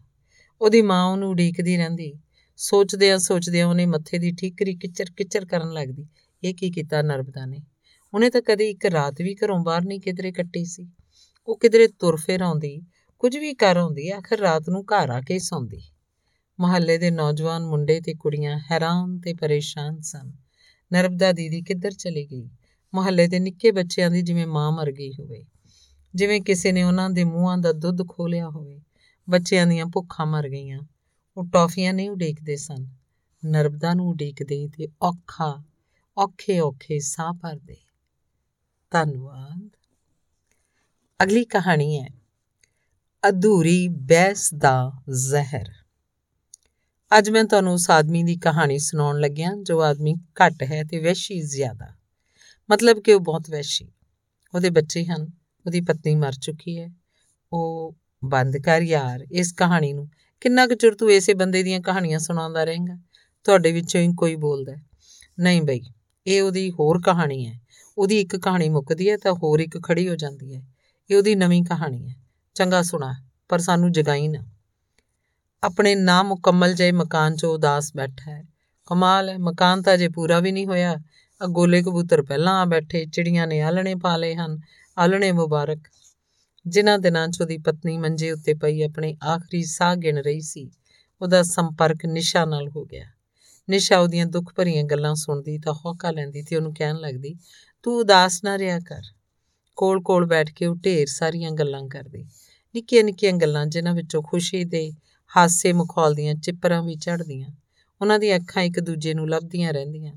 ਉਹਦੀ 0.61 0.81
ਮਾਂ 0.81 1.05
ਉਹਨੂੰ 1.05 1.29
ਉਡੀਕਦੀ 1.29 1.77
ਰਹਿੰਦੀ। 1.77 2.13
ਸੋਚਦਿਆਂ 2.57 3.17
ਸੋਚਦਿਆਂ 3.17 3.67
ਉਹਨੇ 3.67 3.85
ਮੱਥੇ 3.85 4.17
ਦੀ 4.17 4.31
ਠੀਕਰੀ 4.31 4.75
ਕਿਚਰ 4.75 5.05
ਕਿਚਰ 5.17 5.45
ਕਰਨ 5.45 5.71
ਲੱਗਦੀ। 5.71 6.07
ਇਹ 6.43 6.53
ਕੀ 6.53 6.71
ਕੀਤਾ 6.71 7.01
ਨਰਬਦਾ 7.01 7.45
ਨੇ? 7.45 7.63
ਉਹਨੇ 8.13 8.29
ਤਾਂ 8.29 8.41
ਕਦੇ 8.41 8.69
ਇੱਕ 8.69 8.85
ਰਾਤ 8.85 9.21
ਵੀ 9.21 9.35
ਘਰੋਂ 9.35 9.59
ਬਾਹਰ 9.59 9.81
ਨਹੀਂ 9.81 9.99
ਕਿਧਰੇ 9.99 10.31
ਕੱਟੀ 10.31 10.65
ਸੀ। 10.65 10.89
ਉਹ 11.47 11.57
ਕਿਧਰੇ 11.59 11.87
ਤੁਰ 11.87 12.15
ਫੇਰ 12.15 12.41
ਆਉਂਦੀ, 12.41 12.81
ਕੁਝ 13.19 13.37
ਵੀ 13.37 13.53
ਕਰ 13.53 13.77
ਆਉਂਦੀ, 13.77 14.09
ਆਖਰ 14.09 14.37
ਰਾਤ 14.37 14.69
ਨੂੰ 14.69 14.83
ਘਰ 14.83 15.09
ਆ 15.09 15.21
ਕੇ 15.21 15.39
ਸੌਂਦੀ। 15.39 15.81
ਮਹੱਲੇ 16.59 16.97
ਦੇ 16.97 17.11
ਨੌਜਵਾਨ 17.11 17.65
ਮੁੰਡੇ 17.65 18.01
ਤੇ 18.01 18.13
ਕੁੜੀਆਂ 18.13 18.59
ਹੈਰਾਨ 18.71 19.19
ਤੇ 19.19 19.33
ਪਰੇਸ਼ਾਨ 19.33 20.01
ਸਨ। 20.01 20.33
ਨਰਬਦਾ 20.93 21.31
ਦੀਦੀ 21.31 21.61
ਕਿੱਧਰ 21.61 21.91
ਚਲੀ 21.91 22.25
ਗਈ? 22.25 22.49
ਮਹੱਲੇ 22.95 23.27
ਦੇ 23.27 23.39
ਨਿੱਕੇ 23.39 23.71
ਬੱਚਿਆਂ 23.71 24.11
ਦੀ 24.11 24.21
ਜਿਵੇਂ 24.21 24.47
ਮਾਂ 24.47 24.71
ਮਰ 24.71 24.91
ਗਈ 24.91 25.11
ਹੋਵੇ। 25.11 25.45
ਜਿਵੇਂ 26.15 26.41
ਕਿਸੇ 26.41 26.71
ਨੇ 26.71 26.83
ਉਹਨਾਂ 26.83 27.09
ਦੇ 27.09 27.23
ਮੂੰਹਾਂ 27.23 27.57
ਦਾ 27.57 27.71
ਦੁੱਧ 27.71 28.07
ਖੋਲਿਆ 28.07 28.49
ਹੋਵੇ। 28.49 28.81
ਬੱਚਿਆਂ 29.29 29.67
ਦੀਆਂ 29.67 29.85
ਭੁੱਖਾਂ 29.85 30.25
ਮਰ 30.25 30.49
ਗਈਆਂ। 30.49 30.81
ਉਹ 31.37 31.45
ਟੌਫੀਆਂ 31.45 31.93
ਨਹੀਂ 31.93 32.09
ਉਡੀਕਦੇ 32.09 32.55
ਸਨ। 32.55 32.87
ਨਰਬਦਾ 33.45 33.93
ਨੂੰ 33.93 34.09
ਉਡੀਕਦੇ 34.09 34.67
ਤੇ 34.67 34.87
ਔਖਾ 35.01 35.63
ਔਖੇ 36.19 36.59
ਔਖੇ 36.59 36.99
ਸਾਹ 36.99 37.33
ਭਰਦੇ। 37.33 37.77
ਧੰਨਵਾਦ। 38.91 39.69
ਅਗਲੀ 41.23 41.45
ਕਹਾਣੀ 41.45 41.99
ਹੈ, 41.99 42.09
ਅਧੂਰੀ 43.29 43.87
ਬੈਸ 43.87 44.53
ਦਾ 44.53 44.91
ਜ਼ਹਿਰ। 45.09 45.65
ਅੱਜ 47.17 47.29
ਮੈਂ 47.29 47.43
ਤੁਹਾਨੂੰ 47.43 47.73
ਉਸ 47.73 47.89
ਆਦਮੀ 47.89 48.23
ਦੀ 48.23 48.35
ਕਹਾਣੀ 48.35 48.79
ਸੁਣਾਉਣ 48.79 49.19
ਲੱਗਿਆ, 49.19 49.51
ਜੋ 49.63 49.81
ਆਦਮੀ 49.81 50.13
ਘੱਟ 50.13 50.63
ਹੈ 50.63 50.83
ਤੇ 50.83 50.99
ਵੈਸ਼ੀ 50.99 51.41
ਜ਼ਿਆਦਾ। 51.41 51.87
ਮਤਲਬ 52.71 52.99
ਕਿ 52.99 53.13
ਉਹ 53.13 53.19
ਬਹੁਤ 53.19 53.49
ਵੈਸ਼ੀ। 53.49 53.91
ਉਹਦੇ 54.53 54.69
ਬੱਚੇ 54.69 55.05
ਹਨ, 55.05 55.21
ਉਹਦੀ 55.65 55.81
ਪਤਨੀ 55.81 56.15
ਮਰ 56.15 56.33
ਚੁੱਕੀ 56.33 56.79
ਹੈ। 56.79 56.89
ਉਹ 57.53 57.95
ਬੰਦ 58.25 58.57
ਕਰ 58.57 58.81
ਯਾਰ, 58.81 59.25
ਇਸ 59.31 59.53
ਕਹਾਣੀ 59.53 59.93
ਨੂੰ। 59.93 60.09
ਕਿੰਨਾ 60.41 60.67
ਕੁ 60.67 60.75
ਚਿਰ 60.75 60.95
ਤੂੰ 60.95 61.11
ਐਸੇ 61.11 61.33
ਬੰਦੇ 61.33 61.63
ਦੀਆਂ 61.63 61.79
ਕਹਾਣੀਆਂ 61.79 62.19
ਸੁਣਾਉਂਦਾ 62.19 62.63
ਰਹੇਂਗਾ? 62.63 62.99
ਤੁਹਾਡੇ 63.43 63.71
ਵਿੱਚੋਂ 63.71 64.01
ਹੀ 64.01 64.07
ਕੋਈ 64.17 64.35
ਬੋਲਦਾ 64.35 64.73
ਨਹੀਂ 65.39 65.61
ਬਈ 65.61 65.81
ਇਹ 66.27 66.41
ਉਹਦੀ 66.41 66.71
ਹੋਰ 66.71 67.01
ਕਹਾਣੀ 67.01 67.47
ਹੈ। 67.47 67.59
ਉਹਦੀ 67.97 68.19
ਇੱਕ 68.19 68.35
ਕਹਾਣੀ 68.35 68.69
ਮੁੱਕਦੀ 68.69 69.09
ਹੈ 69.09 69.17
ਤਾਂ 69.17 69.33
ਹੋਰ 69.33 69.59
ਇੱਕ 69.59 69.83
ਖੜੀ 69.83 70.09
ਹੋ 70.09 70.15
ਜਾਂਦੀ 70.15 70.55
ਹੈ। 70.55 70.63
ਇਹ 71.11 71.15
ਉਹਦੀ 71.15 71.35
ਨਵੀਂ 71.35 71.63
ਕਹਾਣੀ 71.63 72.09
ਹੈ। 72.09 72.15
ਚੰਗਾ 72.53 72.81
ਸੁਣਾ, 72.81 73.15
ਪਰ 73.49 73.59
ਸਾਨੂੰ 73.59 73.91
ਜਗਾਈ 73.91 74.27
ਨਾ। 74.27 74.45
ਆਪਣੇ 75.63 75.95
ਨਾ 75.95 76.23
ਮੁਕੰਮਲ 76.23 76.73
ਜੇ 76.73 76.91
ਮਕਾਨ 76.91 77.35
'ਚ 77.35 77.45
ਉਦਾਸ 77.45 77.91
ਬੈਠਾ 77.95 78.31
ਹੈ। 78.31 78.43
ਕਮਾਲ 78.85 79.29
ਹੈ, 79.29 79.37
ਮਕਾਨ 79.37 79.81
ਤਾਂ 79.81 79.97
ਜੇ 79.97 80.09
ਪੂਰਾ 80.09 80.39
ਵੀ 80.39 80.51
ਨਹੀਂ 80.51 80.65
ਹੋਇਆ। 80.65 80.95
ਅਗੋਲੇ 81.43 81.81
ਕਬੂਤਰ 81.81 82.21
ਪਹਿਲਾਂ 82.21 82.61
ਆ 82.61 82.65
ਬੈਠੇ, 82.65 83.05
ਚਿੜੀਆਂ 83.05 83.47
ਨੇ 83.47 83.61
ਆਲਣੇ 83.61 83.95
ਪਾ 83.95 84.17
ਲਏ 84.17 84.35
ਹਨ 84.35 84.59
ਆਲਣੇ 84.97 85.31
ਮੁਬਾਰਕ। 85.31 85.79
ਜਿਨ੍ਹਾਂ 86.67 86.99
ਦਿਨਾਂ 86.99 87.27
'ਚ 87.27 87.41
ਉਹਦੀ 87.41 87.57
ਪਤਨੀ 87.57 87.97
ਮੰਜੇ 87.97 88.31
ਉੱਤੇ 88.31 88.53
ਪਈ 88.53 88.83
ਆਪਣੇ 88.83 89.17
ਆਖਰੀ 89.27 89.63
ਸਾਹ 89.63 89.95
ਗਿਣ 89.95 90.17
ਰਹੀ 90.17 90.41
ਸੀ, 90.41 90.71
ਉਹਦਾ 91.21 91.43
ਸੰਪਰਕ 91.43 92.05
ਨਿਸ਼ਾ 92.05 92.45
ਨਾਲ 92.45 92.69
ਹੋ 92.69 92.85
ਗਿਆ। 92.85 93.05
ਨਿਸ਼ਾ 93.69 93.99
ਉਹਦੀਆਂ 93.99 94.25
ਦੁੱਖ 94.25 94.53
ਭਰੀਆਂ 94.55 94.83
ਗੱਲਾਂ 94.83 95.15
ਸੁਣਦੀ, 95.15 95.59
ਤਾਂ 95.59 95.73
ਹੌਕਾ 95.73 96.11
ਲੈਂਦੀ 96.11 96.43
ਤੇ 96.43 96.55
ਉਹਨੂੰ 96.55 96.73
ਕਹਿਣ 96.73 96.95
ਲੱਗਦੀ, 96.95 97.35
ਤੂੰ 97.83 97.97
ਉਦਾਸ 97.97 98.43
ਨਾ 98.43 98.57
ਰਿਹਾ 98.57 98.79
ਕਰ। 98.79 99.01
ਕੋਲ-ਕੋਲ 99.75 100.25
ਬੈਠ 100.25 100.51
ਕੇ 100.51 100.65
ਉਹ 100.65 100.75
ਢੇਰ 100.75 101.07
ਸਾਰੀਆਂ 101.07 101.51
ਗੱਲਾਂ 101.51 101.87
ਕਰਦੀ। 101.87 102.23
ਨਿੱਕੀਆਂ-ਨਿੱਕੀਆਂ 102.75 103.33
ਗੱਲਾਂ 103.33 103.65
ਜਿਨ੍ਹਾਂ 103.65 103.95
ਵਿੱਚੋਂ 103.95 104.23
ਖੁਸ਼ੀ 104.23 104.63
ਦੇ 104.63 104.91
ਹਾਸੇ 105.37 105.73
ਮਖੌਲ 105.73 106.13
ਦੀਆਂ 106.13 106.35
ਚਿੱਪਰਾਂ 106.35 106.83
ਵੀ 106.83 106.95
ਚੜ੍ਹਦੀਆਂ। 106.95 107.49
ਉਹਨਾਂ 108.01 108.19
ਦੀਆਂ 108.19 108.37
ਅੱਖਾਂ 108.37 108.63
ਇੱਕ 108.63 108.79
ਦੂਜੇ 108.79 109.13
ਨੂੰ 109.13 109.29
ਲੱਭਦੀਆਂ 109.29 109.73
ਰਹਿੰਦੀਆਂ। 109.73 110.13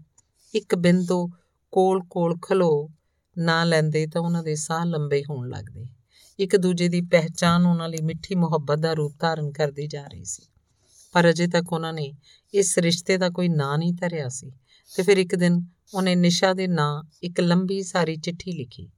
ਇੱਕ 0.54 0.74
ਬਿੰਦੂ 0.74 1.30
ਕੋਲ-ਕੋਲ 1.72 2.38
ਖਲੋ 2.42 2.90
ਨਾ 3.38 3.64
ਲੈਂਦੇ 3.64 4.06
ਤਾਂ 4.06 4.22
ਉਹਨਾਂ 4.22 4.42
ਦੇ 4.42 4.54
ਸਾਹ 4.54 4.86
ਲੰਬੇ 4.86 5.22
ਹੋਣ 5.30 5.48
ਲੱਗਦੇ। 5.48 5.86
ਇੱਕ 6.38 6.56
ਦੂਜੇ 6.56 6.88
ਦੀ 6.88 7.00
ਪਹਿਚਾਨ 7.00 7.66
ਉਹਨਾਂ 7.66 7.88
ਲਈ 7.88 7.98
ਮਿੱਠੀ 8.02 8.34
ਮੁਹੱਬਤ 8.34 8.78
ਦਾ 8.78 8.92
ਰੂਪ 8.92 9.12
ਧਾਰਨ 9.20 9.52
ਕਰਦੀ 9.52 9.86
ਜਾ 9.86 10.06
ਰਹੀ 10.06 10.24
ਸੀ। 10.24 10.42
ਪਰ 11.12 11.30
ਅਜੇ 11.30 11.46
ਤੱਕ 11.46 11.72
ਉਹਨਾਂ 11.72 11.92
ਨੇ 11.92 12.12
ਇਸ 12.54 12.78
ਰਿਸ਼ਤੇ 12.78 13.18
ਦਾ 13.18 13.30
ਕੋਈ 13.30 13.48
ਨਾਂ 13.48 13.78
ਨਹੀਂ 13.78 13.92
ਧਰਿਆ 13.92 14.28
ਸੀ। 14.28 14.52
ਤੇ 14.96 15.02
ਫਿਰ 15.02 15.16
ਇੱਕ 15.16 15.34
ਦਿਨ 15.34 15.66
ਉਹਨੇ 15.94 16.14
ਨਿਸ਼ਾ 16.14 16.52
ਦੇ 16.52 16.66
ਨਾਂ 16.66 17.02
ਇੱਕ 17.22 17.40
ਲੰਬੀ 17.40 17.82
ਸਾਰੀ 17.82 18.16
ਚਿੱਠੀ 18.16 18.52
ਲਿਖੀ। 18.52 18.88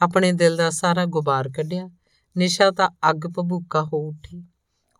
ਆਪਣੇ 0.00 0.32
ਦਿਲ 0.32 0.56
ਦਾ 0.56 0.70
ਸਾਰਾ 0.70 1.04
ਗੁਬਾਰ 1.04 1.48
ਕੱਢਿਆ। 1.48 1.90
ਨਿਸ਼ਾ 2.36 2.70
ਤਾਂ 2.70 2.90
ਅੱਗ 3.10 3.26
ਭਬੂਕਾ 3.26 3.82
ਹੋ 3.82 4.08
ਉੱਠੀ। 4.08 4.40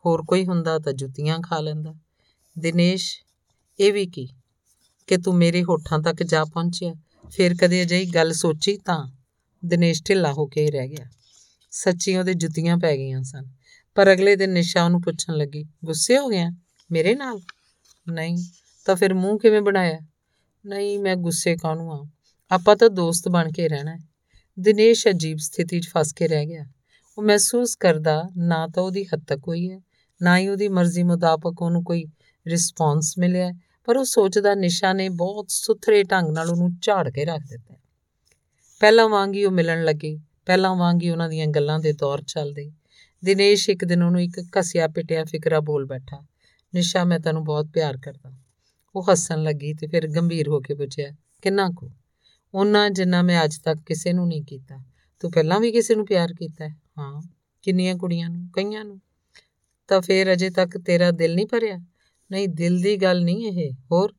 ਹੋਰ 0.06 0.22
ਕੋਈ 0.22 0.46
ਹੁੰਦਾ 0.46 0.78
ਤਾਂ 0.78 0.92
ਜੁੱਤੀਆਂ 0.92 1.38
ਖਾ 1.38 1.60
ਲੈਂਦਾ। 1.60 1.94
ਦਿਨੇਸ਼, 2.58 3.18
ਇਹ 3.80 3.92
ਵੀ 3.92 4.06
ਕੀ? 4.06 4.28
ਕਿ 5.06 5.16
ਤੂੰ 5.16 5.34
ਮੇਰੇ 5.34 5.62
ਹੋਠਾਂ 5.62 5.98
ਤੱਕ 5.98 6.22
ਜਾ 6.22 6.44
ਪਹੁੰਚਿਆ। 6.44 6.94
ਫਿਰ 7.30 7.54
ਕਦੇ 7.54 7.82
ਅਜਿਹੀ 7.82 8.06
ਗੱਲ 8.06 8.32
ਸੋਚੀ 8.32 8.76
ਤਾਂ 8.76 9.12
ਦਿਨੇਸ਼ 9.64 10.02
ਢਿੱਲਾ 10.08 10.32
ਹੋ 10.32 10.46
ਕੇ 10.46 10.70
ਰਹਿ 10.70 10.88
ਗਿਆ। 10.88 11.06
ਸੱਚੀ 11.70 12.16
ਉਹਦੇ 12.16 12.34
ਜੁੱਤੀਆਂ 12.34 12.76
ਪੈ 12.76 12.96
ਗਈਆਂ 12.96 13.22
ਸਨ। 13.22 13.46
ਪਰ 13.94 14.12
ਅਗਲੇ 14.12 14.36
ਦਿਨ 14.36 14.50
ਨਿਸ਼ਾ 14.50 14.84
ਉਹਨੂੰ 14.84 15.02
ਪੁੱਛਣ 15.02 15.34
ਲੱਗੀ, 15.34 15.64
ਗੁੱਸੇ 15.84 16.18
ਹੋ 16.18 16.28
ਗਿਆ? 16.28 16.50
ਮੇਰੇ 16.92 17.14
ਨਾਲ? 17.14 17.40
ਨਹੀਂ। 18.12 18.38
ਤਾਂ 18.86 18.96
ਫਿਰ 18.96 19.14
ਮੂੰਹ 19.14 19.38
ਕਿਵੇਂ 19.38 19.60
ਬਣਾਇਆ? 19.60 20.00
ਨਹੀਂ, 20.66 20.98
ਮੈਂ 20.98 21.16
ਗੁੱਸੇ 21.16 21.56
ਕਾਹਨੂੰ 21.56 21.92
ਆ? 21.92 22.06
ਆਪਾਂ 22.50 22.76
ਤਾਂ 22.76 22.90
ਦੋਸਤ 22.90 23.28
ਬਣ 23.28 23.52
ਕੇ 23.52 23.68
ਰਹਿਣਾ 23.68 23.94
ਹੈ। 23.94 23.98
ਦਿਨੇਸ਼ 24.60 25.08
ਅਜੀਬ 25.08 25.38
ਸਥਿਤੀ 25.38 25.80
'ਚ 25.80 25.88
ਫਸ 25.88 26.12
ਕੇ 26.12 26.28
ਰਹਿ 26.28 26.46
ਗਿਆ। 26.46 26.66
ਉਹ 27.18 27.22
ਮਹਿਸੂਸ 27.22 27.76
ਕਰਦਾ 27.76 28.24
ਨਾ 28.36 28.66
ਤਾਂ 28.66 28.82
ਉਹਦੀ 28.82 29.04
ਹੱਦ 29.04 29.24
ਤੱਕ 29.28 29.40
ਹੋਈ 29.48 29.70
ਹੈ, 29.70 29.80
ਨਾ 30.22 30.38
ਹੀ 30.38 30.48
ਉਹਦੀ 30.48 30.68
ਮਰਜ਼ੀ 30.68 31.02
ਮੁਤਾਬਕ 31.02 31.62
ਉਹਨੂੰ 31.62 31.84
ਕੋਈ 31.84 32.04
ਰਿਸਪੌਂਸ 32.46 33.14
ਮਿਲਿਆ 33.18 33.52
ਪਰ 33.84 33.96
ਉਹ 33.96 34.04
ਸੋਚਦਾ 34.04 34.54
ਨਿਸ਼ਾ 34.54 34.92
ਨੇ 34.92 35.08
ਬਹੁਤ 35.08 35.46
ਸੁਥਰੇ 35.48 36.02
ਢੰਗ 36.02 36.30
ਨਾਲ 36.30 36.50
ਉਹਨੂੰ 36.50 36.78
ਝਾੜ 36.82 37.10
ਕੇ 37.10 37.24
ਰੱਖ 37.24 37.40
ਦਿੱਤਾ 37.40 37.74
ਪਹਿਲਾਂ 38.80 39.08
ਵਾਂਗ 39.08 39.34
ਹੀ 39.34 39.44
ਉਹ 39.44 39.52
ਮਿਲਣ 39.52 39.84
ਲੱਗੇ। 39.84 40.18
ਪਹਿਲਾਂ 40.46 40.74
ਵਾਂਗ 40.76 41.02
ਹੀ 41.02 41.10
ਉਹਨਾਂ 41.10 41.28
ਦੀਆਂ 41.28 41.46
ਗੱਲਾਂ 41.46 41.78
ਦੇ 41.78 41.92
ਦੌਰ 41.92 42.22
ਚੱਲਦੇ। 42.22 42.72
ਦਿਨੇਸ਼ 43.24 43.70
ਇੱਕ 43.70 43.84
ਦਿਨ 43.84 44.02
ਉਹਨੂੰ 44.02 44.22
ਇੱਕ 44.22 44.40
ਘਸਿਆ 44.40 44.88
ਪਿਟਿਆ 44.88 45.24
ਫਿਕਰਾ 45.24 45.60
ਬੋਲ 45.60 45.86
ਬੈਠਾ। 45.86 46.26
ਨਿਸ਼ਾ 46.74 47.04
ਮੈਂ 47.04 47.20
ਤੈਨੂੰ 47.20 47.44
ਬਹੁਤ 47.44 47.66
ਪਿਆਰ 47.66 47.96
ਕਰਦਾ। 47.96 48.32
ਉਹ 48.94 49.02
ਹੱਸਣ 49.10 49.42
ਲੱਗੀ 49.42 49.74
ਤੇ 49.74 49.86
ਫਿਰ 49.86 50.08
ਗੰਭੀਰ 50.08 50.48
ਹੋ 50.48 50.60
ਕੇ 50.60 50.74
ਪੁੱਛਿਆ, 50.74 51.10
ਕਿੰਨਾ 51.42 51.70
ਕੁ? 51.76 51.90
ਉਹਨਾਂ 52.54 52.90
ਜਿੰਨਾ 52.90 53.22
ਮੈਂ 53.22 53.44
ਅੱਜ 53.44 53.58
ਤੱਕ 53.58 53.78
ਕਿਸੇ 53.86 54.12
ਨੂੰ 54.12 54.28
ਨਹੀਂ 54.28 54.42
ਕੀਤਾ। 54.42 54.84
ਤੂੰ 55.20 55.32
ਪਹਿਲਾਂ 55.32 55.60
ਵੀ 55.60 55.72
ਕਿਸੇ 55.72 55.94
ਨੂੰ 55.94 56.06
ਪਿਆਰ 56.06 56.32
ਕੀਤਾ 56.32 56.68
ਹੈ? 56.68 56.76
ਹਾਂ। 56.98 57.22
ਕਿੰਨੀਆਂ 57.62 57.94
ਕੁੜੀਆਂ 57.94 58.30
ਨੂੰ? 58.30 58.50
ਕਈਆਂ 58.52 58.84
ਨੂੰ? 58.84 59.00
ਤਾਂ 59.88 60.00
ਫਿਰ 60.00 60.32
ਅਜੇ 60.32 60.50
ਤੱਕ 60.50 60.78
ਤੇਰਾ 60.78 61.10
ਦਿਲ 61.10 61.34
ਨਹੀਂ 61.34 61.46
ਭਰਿਆ? 61.46 61.78
ਨਹੀਂ, 62.30 62.48
ਦਿਲ 62.48 62.80
ਦੀ 62.80 62.96
ਗੱਲ 62.96 63.22
ਨਹੀਂ 63.22 63.46
ਇਹ। 63.46 63.72
ਹੋਰ? 63.92 64.14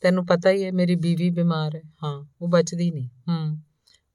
ਤੈਨੂੰ 0.00 0.26
ਪਤਾ 0.26 0.50
ਹੀ 0.50 0.64
ਹੈ, 0.64 0.72
ਮੇਰੀ 0.72 0.96
ਬੀਵੀ 0.96 1.30
ਬਿਮਾਰ 1.30 1.76
ਹੈ। 1.76 1.82
ਹਾਂ, 2.04 2.24
ਉਹ 2.40 2.48
ਬਚਦੀ 2.48 2.90
ਨਹੀਂ। 2.90 3.08
ਹੂੰ। 3.28 3.58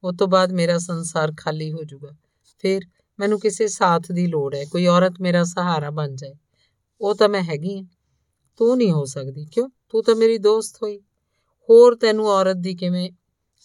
ਉਸ 0.04 0.16
ਤੋਂ 0.20 0.28
ਬਾਅਦ 0.28 0.52
ਮੇਰਾ 0.52 0.78
ਸੰਸਾਰ 0.78 1.34
ਖਾਲੀ 1.38 1.72
ਹੋ 1.72 1.84
ਜਾਊਗਾ। 1.84 2.12
ਫਿਰ 2.60 2.82
ਮੈਨੂੰ 3.20 3.40
ਕਿਸੇ 3.40 3.68
ਸਾਥ 3.68 4.12
ਦੀ 4.12 4.28
ਲੋੜ 4.28 4.56
ਹੈ। 4.56 4.66
ਕੋਈ 4.66 4.86
ਔਰਤ 4.86 5.14
ਮੇਰਾ 5.22 5.44
ਸਹਾਰਾ 5.44 5.90
ਬਣ 5.90 6.16
ਜਾਏ। 6.16 6.36
ਉਹ 7.02 7.16
ਤਾਂ 7.16 7.30
ਮੈਂ 7.30 7.44
ਹੈਗੀ 7.44 7.78
ਹਾਂ 7.78 7.86
ਤੂੰ 8.58 8.78
ਨਹੀਂ 8.78 8.92
ਹੋ 8.92 9.06
ਸਕਦੀ। 9.06 9.46
ਕਿਉਂ? 9.46 9.70
ਤੂੰ 9.90 10.04
ਤਾਂ 10.04 10.16
ਮੇਰੀ 10.16 10.38
ਦੋਸਤ 10.38 10.76
ਹੋਈ। 10.84 11.00
ਹੋਰ 11.70 11.96
ਤੈਨੂੰ 11.96 12.28
ਔਰਤ 12.28 12.56
ਦੀ 12.56 12.76
ਕਿਵੇਂ? 12.76 13.12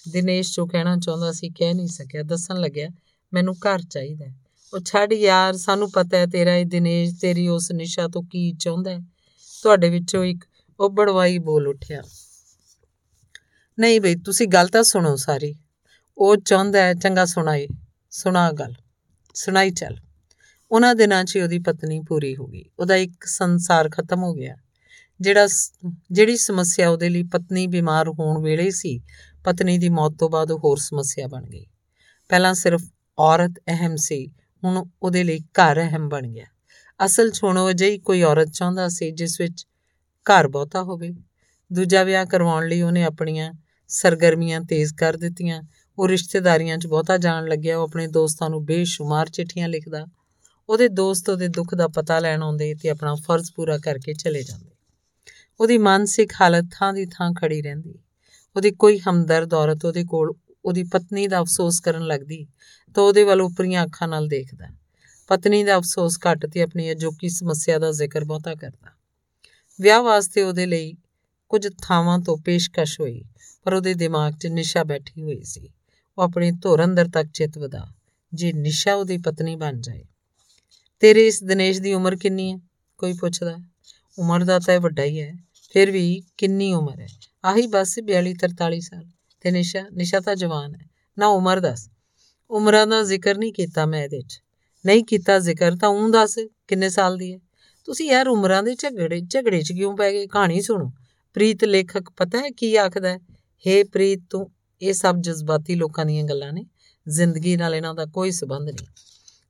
ਦਿਨੇਸ਼ 0.09 0.57
ਜੋ 0.57 0.67
ਕਹਿਣਾ 0.67 0.97
ਚਾਹੁੰਦਾ 0.97 1.33
ਸੀ, 1.33 1.51
ਕਹਿ 1.51 1.75
ਨਹੀਂ 1.75 1.87
ਸਕਿਆ। 1.87 2.23
ਦੱਸਣ 2.23 2.61
ਲੱਗਿਆ, 2.61 2.89
ਮੈਨੂੰ 3.33 3.55
ਘਰ 3.55 3.83
ਚਾਹੀਦਾ 3.83 4.27
ਉਹ 4.75 4.81
ਛੱਡ 4.81 5.13
ਯਾਰ, 5.13 5.57
ਸਾਨੂੰ 5.57 5.91
ਪਤਾ 5.91 6.17
ਹੈ 6.17 6.27
ਤੇਰਾ 6.27 6.57
ਇਹ 6.57 6.67
ਦਿਨੇਸ਼, 6.67 7.21
ਤੇਰੀ 7.21 7.49
ਉਸ 7.49 7.73
ਨਿਸ਼ਾ 7.73 8.09
ਤੋਂ 8.09 8.23
ਕੀ 8.23 8.53
ਚਾਹੁੰਦਾ 8.53 8.91
ਹੈ। 8.91 8.99
ਤੁਹਾਡੇ 9.63 9.91
ਵਿੱਚੋਂ 9.91 10.25
ਇੱਕ 10.25 10.45
ਉਬੜਵਾਈ 10.81 11.39
ਬੋਲ 11.39 11.69
ਉੱਠਿਆ। 11.69 12.03
ਨਹੀਂ 13.79 14.01
ਬਈ, 14.01 14.15
ਤੁਸੀਂ 14.15 14.49
ਗੱਲ 14.49 14.69
ਤਾਂ 14.69 14.83
ਸੁਣੋ 14.83 15.17
ਸਾਰੀ। 15.17 15.55
ਉਹ 16.19 16.37
ਚਾਹੁੰਦਾ 16.37 16.83
ਹੈ, 16.83 16.95
ਚੰਗਾ 16.95 17.25
ਸੁਣਾਈ 17.25 17.69
ਸੁਣਾ 18.11 18.53
ਗੱਲ। 18.53 18.75
ਸੁਣਾਈ 19.35 19.71
ਚੱਲ। 19.71 19.97
ਉਹਨਾਂ 20.73 20.95
ਦਿਨਾਂ 20.95 21.25
'ਚ 21.25 21.37
ਉਹਦੀ 21.37 21.59
ਪਤਨੀ 21.59 22.01
ਪੂਰੀ 22.01 22.37
ਹੋ 22.37 22.47
ਗਈ। 22.47 22.65
ਉਹਦਾ 22.79 22.97
ਇੱਕ 22.97 23.25
ਸੰਸਾਰ 23.25 23.89
ਖਤਮ 23.89 24.23
ਹੋ 24.23 24.35
ਗਿਆ। 24.35 24.57
ਜਿਹੜਾ 25.21 25.47
ਜਿਹੜੀ 26.13 26.37
ਸਮੱਸਿਆ 26.37 26.91
ਉਹਦੇ 26.91 27.09
ਲਈ 27.09 27.23
ਪਤਨੀ 27.23 27.67
ਬਿਮਾਰ 27.67 28.09
ਹੋਣ 28.09 28.43
ਵੇਲੇ 28.43 28.71
ਸੀ, 28.71 29.01
ਪਤਨੀ 29.45 29.79
ਦੀ 29.79 29.89
ਮੌਤ 29.89 30.13
ਤੋਂ 30.19 30.31
ਬਾਅਦ 30.31 30.51
ਉਹ 30.51 30.59
ਹੋਰ 30.59 30.77
ਸਮੱਸਿਆ 30.77 31.27
ਬਣ 31.27 31.43
ਗਈ। 31.43 31.67
ਪਹਿਲਾਂ 32.29 32.55
ਸਿਰਫ 32.55 32.83
ਔਰਤ 33.19 33.53
ਅਹਿਮ 33.69 33.97
ਸੀ, 33.97 34.27
ਹੁਣ 34.65 34.85
ਉਹਦੇ 35.03 35.25
ਲਈ 35.25 35.41
ਘਰ 35.41 35.81
ਅਹਿਮ 35.81 36.09
ਬਣ 36.09 36.27
ਗਿਆ। 36.27 36.45
ਅਸਲ 37.05 37.31
'ਚ 37.31 37.41
ਹੁਣ 37.45 37.59
ਉਹ 37.59 37.71
ਅਜਿਹੀ 37.71 37.99
ਕੋਈ 37.99 38.23
ਔਰਤ 38.23 38.49
ਚਾਹੁੰਦਾ 38.49 38.89
ਸੀ 38.89 39.11
ਜਿਸ 39.11 39.41
ਵਿੱਚ 39.41 39.67
ਘਰ 40.27 40.49
ਬਹੁਤਾ 40.49 40.83
ਹੋਵੇ। 40.83 41.15
ਦੂਜਾ 41.73 42.03
ਵਿਆਹ 42.03 42.27
ਕਰਵਾਉਣ 42.27 42.69
ਲਈ 42.69 42.83
ਉਹਨੇ 42.83 43.05
ਆਪਣੀਆਂ 43.05 43.53
ਸਰਗਰਮੀਆਂ 43.89 44.61
ਤੇਜ਼ 44.61 44.95
ਕਰ 44.95 45.17
ਦਿੱਤੀਆਂ। 45.17 45.63
ਉਹ 45.99 46.09
ਰਿਸ਼ਤੇਦਾਰੀਆਂ 46.09 46.79
'ਚ 46.79 46.87
ਬਹੁਤਾ 46.87 47.17
ਜਾਣ 47.17 47.49
ਲੱਗਿਆ। 47.49 47.79
ਉਹ 47.79 47.83
ਆਪਣੇ 47.83 48.07
ਦੋਸਤਾਂ 48.07 48.51
ਨੂੰ 48.51 48.65
ਬੇਸ਼ੁਮਾਰ 48.65 49.29
ਚਿੱਠੀਆਂ 49.29 49.69
ਲਿਖਦਾ। 49.69 50.07
ਉਹਦੇ 50.69 50.89
ਦੋਸਤ 50.89 51.29
ਉਹਦੇ 51.29 51.49
ਦੁੱਖ 51.49 51.75
ਦਾ 51.75 51.89
ਪਤਾ 51.89 52.19
ਲੈਣ 52.19 52.43
ਆਉਂਦੇ 52.43 52.75
ਤੇ 52.75 52.89
ਆਪਣਾ 52.89 53.15
ਫਰਜ਼ 53.15 53.53
ਪੂਰਾ 53.53 53.79
ਕਰਕੇ 53.79 54.15
ਚਲੇ 54.15 54.43
ਜਾਂਦੇ। 54.43 54.71
ਉਹਦੀ 55.61 55.79
ਮਾਨਸਿਕ 55.79 56.33
ਹਾਲਤ 56.41 56.65
ਥਾਂ 56.73 56.93
ਦੀ 56.93 57.07
ਥਾਂ 57.07 57.33
ਖੜੀ 57.41 57.63
ਰਹਿੰਦੀ। 57.63 57.95
ਉਹਦੀ 58.57 58.71
ਕੋਈ 58.71 58.99
ਹਮਦਰਦ 58.99 59.55
ਔਰਤ 59.55 59.85
ਉਹਦੇ 59.85 60.05
ਕੋਲ 60.05 60.33
ਉਹਦੀ 60.65 60.85
ਪਤਨੀ 60.85 61.27
ਦਾ 61.27 61.41
ਅਫਸੋਸ 61.41 61.81
ਕਰਨ 61.81 62.07
ਲੱਗਦੀ 62.07 62.47
ਤਾਂ 62.95 63.03
ਉਹਦੇ 63.03 63.23
ਵੱਲ 63.23 63.41
ਉਪਰੀਆਂ 63.41 63.85
ਅੱਖਾਂ 63.85 64.09
ਨਾਲ 64.09 64.29
ਦੇਖਦਾ। 64.29 64.67
ਪਤਨੀ 65.29 65.65
ਦਾ 65.65 65.77
ਅਫਸੋਸ 65.77 66.19
ਘੱਟ 66.19 66.47
ਤੇ 66.47 66.63
ਆਪਣੀ 66.63 66.93
ਅਜੋਕੀ 66.93 67.29
ਸਮੱਸਿਆ 67.29 67.79
ਦਾ 67.79 67.93
ਜ਼ਿਕਰ 67.93 68.25
ਬਹੁਤਾ 68.25 68.55
ਕਰਦਾ। 68.55 68.91
ਵਿਆਹ 69.81 70.03
ਵਾਸਤੇ 70.03 70.43
ਉਹਦੇ 70.43 70.67
ਲਈ 70.67 70.95
ਕੁਝ 71.49 71.69
ਥਾਵਾਂ 71.83 72.19
ਤੋਂ 72.19 72.37
ਪੇਸ਼ਕਸ਼ 72.37 73.01
ਹੋਈ, 73.01 73.25
ਪਰ 73.65 73.75
ਉਹਦੇ 73.75 73.95
ਦਿਮਾਗ 73.95 74.33
'ਚ 74.33 74.47
ਨਿਸ਼ਾ 74.47 74.85
ਬੈਠੀ 74.85 75.23
ਹੋਈ 75.23 75.43
ਸੀ। 75.43 75.71
ਉਹ 76.19 76.23
ਆਪਣੀ 76.23 76.51
ਧੁਰ 76.53 76.85
ਅੰਦਰ 76.85 77.09
ਤੱਕ 77.09 77.29
ਚਿੱਤ 77.35 77.59
ਵਧਾ। 77.59 77.93
ਜੇ 78.35 78.53
ਨਿਸ਼ਾ 78.53 78.95
ਉਹਦੀ 78.95 79.19
ਪਤਨੀ 79.19 79.57
ਬਣ 79.57 79.81
ਜਾਏ 79.81 80.05
ਤੇਰੇ 81.03 81.27
ਇਸ 81.27 81.43
ਦਿਨੇਸ਼ 81.43 81.81
ਦੀ 81.81 81.95
ਉਮਰ 81.95 82.17
ਕਿੰਨੀ 82.17 82.53
ਹੈ? 82.53 82.59
ਕੋਈ 82.99 83.13
ਪੁੱਛਦਾ 83.13 83.57
ਉਮਰ 84.19 84.45
ਦਾ 84.45 84.59
ਤਾਂ 84.59 84.81
ਵੱਡਾ 84.81 85.03
ਹੀ 85.03 85.21
ਹੈ। 85.21 85.35
ਫਿਰ 85.73 85.91
ਵੀ 85.91 86.23
ਕਿੰਨੀ 86.37 86.73
ਉਮਰ 86.73 87.01
ਹੈ? 87.01 87.07
ਆਹੀ 87.45 87.67
ਬਸ 87.67 87.99
42 87.99 88.35
43 88.35 88.81
ਸਾਲ। 88.81 89.05
ਤੇ 89.41 89.51
ਨਿਸ਼ਾ 89.51 89.85
ਨਿਸ਼ਾ 89.93 90.21
ਤਾਂ 90.21 90.37
ਜਵਾਨ 90.37 90.75
ਹੈ। 90.75 90.91
ਨਾ 91.19 91.27
ਉਮਰ 91.27 91.61
ਦੱਸ। 91.61 91.91
ਉਮਰਾਂ 92.51 92.87
ਦਾ 92.87 93.03
ਜ਼ਿਕਰ 93.03 93.39
ਨਹੀਂ 93.39 93.53
ਕੀਤਾ 93.53 93.87
ਮੈਂ 93.87 94.05
ਇਹਦੇ 94.05 94.21
'ਚ। 94.21 94.43
ਨਹੀਂ 94.87 95.05
ਕੀਤਾ 95.05 95.39
ਜ਼ਿਕਰ 95.39 95.77
ਤਾਂ 95.77 95.89
ਉਹ 95.89 96.11
ਦੱਸ 96.11 96.39
ਕਿੰਨੇ 96.69 96.89
ਸਾਲ 96.89 97.17
ਦੀ 97.17 97.35
ਹੈ? 97.35 97.39
ਤੁਸੀਂ 97.85 98.11
ਯਾਰ 98.11 98.29
ਉਮਰਾਂ 98.29 98.63
ਦੇ 98.63 98.75
ਝਗੜੇ 98.75 99.21
ਝਗੜੇ 99.21 99.63
'ਚ 99.63 99.73
ਕਿਉਂ 99.73 99.97
ਪੈ 99.97 100.13
ਗਏ? 100.13 100.27
ਕਹਾਣੀ 100.27 100.61
ਸੁਣੋ। 100.61 100.93
ਪ੍ਰੀਤ 101.35 101.65
ਲੇਖਕ 101.65 102.11
ਪਤਾ 102.11 102.39
ਹੈ 102.39 102.51
ਕੀ 102.51 102.77
ਆਖਦਾ 102.77 103.09
ਹੈ? 103.09 103.19
ਹੇ 103.67 103.85
ਪ੍ਰੀਤ 103.85 104.21
ਤੂੰ, 104.31 104.51
ਇਹ 104.83 104.93
ਸਭ 104.93 105.17
ਜਜ਼ਬਾਤੀ 105.21 105.75
ਲੋਕਾਂ 105.75 106.07
ਦੀਆਂ 106.07 106.25
ਗੱਲਾਂ 106.25 106.53
ਨੇ। 106.53 106.67
ਜ਼ਿੰਦਗੀ 107.09 107.57
ਨਾਲ 107.57 107.75
ਇਹਨਾਂ 107.75 107.95
ਦਾ 107.95 108.05
ਕੋਈ 108.05 108.31
ਸਬੰਧ 108.31 108.69
ਨਹੀਂ। 108.69 108.87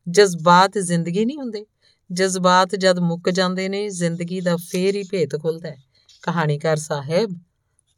ਜਜ਼ਬਾਤ 0.09 0.79
ਜ਼ਿੰਦਗੀ 0.79 1.25
ਨਹੀਂ 1.25 1.37
ਹੁੰਦੇ। 1.37 1.67
ਜਜ਼ਬਾਤ 2.13 2.77
ਜਦ 2.77 2.99
ਮੁੱਕ 2.99 3.31
ਜਾਂਦੇ 3.31 3.69
ਨੇ, 3.69 3.89
ਜ਼ਿੰਦਗੀ 3.89 4.41
ਦਾ 4.41 4.57
ਫੇਰ 4.57 4.97
ਹੀ 4.97 5.03
ਭੇਤ 5.03 5.43
ਖੁੱਲਦਾ 5.43 5.71
ਹੈ। 5.71 5.77
ਕਹਾਣੀਕਾਰ 6.23 6.77
ਸਾਹਿਬ, 6.77 7.39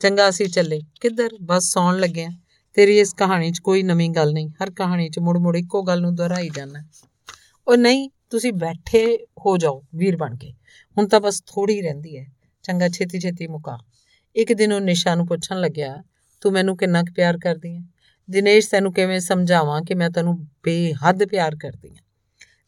ਚੰਗਾ 0.01 0.29
ਅਸੀਂ 0.29 0.47
ਚੱਲੇ। 0.47 0.81
ਕਿੱਧਰ? 1.01 1.31
ਬਸ 1.43 1.65
ਸੌਣ 1.65 1.99
ਲੱਗੇ 1.99 2.25
ਆ 2.25 2.31
ਤੇਰੀ 2.75 2.99
ਇਸ 2.99 3.13
ਕਹਾਣੀ 3.13 3.51
'ਚ 3.51 3.59
ਕੋਈ 3.59 3.83
ਨਵੀਂ 3.83 4.11
ਗੱਲ 4.11 4.33
ਨਹੀਂ। 4.33 4.51
ਹਰ 4.51 4.71
ਕਹਾਣੀ 4.71 5.09
'ਚ 5.09 5.19
ਮੁੜ-ਮੁੜ 5.19 5.57
ਇੱਕੋ 5.57 5.83
ਗੱਲ 5.83 6.01
ਨੂੰ 6.01 6.15
ਦੁਹਰਾਈ 6.15 6.49
ਜਾਣਾ 6.49 6.85
ਉਹ 7.69 7.77
ਨਹੀਂ, 7.77 8.11
ਤੁਸੀਂ 8.31 8.53
ਬੈਠੇ 8.53 9.17
ਹੋ 9.25 9.57
ਜਾਓ, 9.57 9.85
ਵੀਰ 9.95 10.17
ਬਣ 10.17 10.37
ਕੇ। 10.37 10.51
ਹੁਣ 10.99 11.09
ਤਾਂ 11.09 11.21
ਬਸ 11.21 11.41
ਥੋੜੀ 11.41 11.83
ਰਹਿੰਦੀ 11.83 12.19
ਹੈ। 12.19 12.27
ਚੰਗਾ 12.63 12.89
ਛੇਤੀ 12.89 13.21
ਛੇਤੀ 13.21 13.47
ਮੁਕਾ। 13.47 13.79
ਇੱਕ 14.37 14.53
ਦਿਨ 14.53 14.73
ਉਹ 14.73 14.81
ਨਿਸ਼ਾ 14.81 15.15
ਨੂੰ 15.15 15.27
ਪੁੱਛਣ 15.27 15.61
ਲੱਗਿਆ, 15.61 16.03
ਤੂੰ 16.41 16.53
ਮੈਨੂੰ 16.53 16.77
ਕਿੰਨਾ 16.77 17.03
ਕੁ 17.03 17.13
ਪਿਆਰ 17.13 17.39
ਕਰਦੀ 17.39 17.77
ਹੈ? 17.77 17.83
ਦਿਨੇਸ਼, 18.31 18.71
ਤੈਨੂੰ 18.71 18.93
ਕਿਵੇਂ 18.93 19.21
ਸਮਝਾਵਾਂ 19.21 19.83
ਕਿ 19.83 19.95
ਮੈਂ 19.95 20.11
ਤੈਨੂੰ 20.11 20.45
ਬੇਹੱਦ 20.45 21.25
ਪਿਆਰ 21.25 21.57
ਕਰਦੀ 21.57 21.89
ਹਾਂ? 21.89 22.03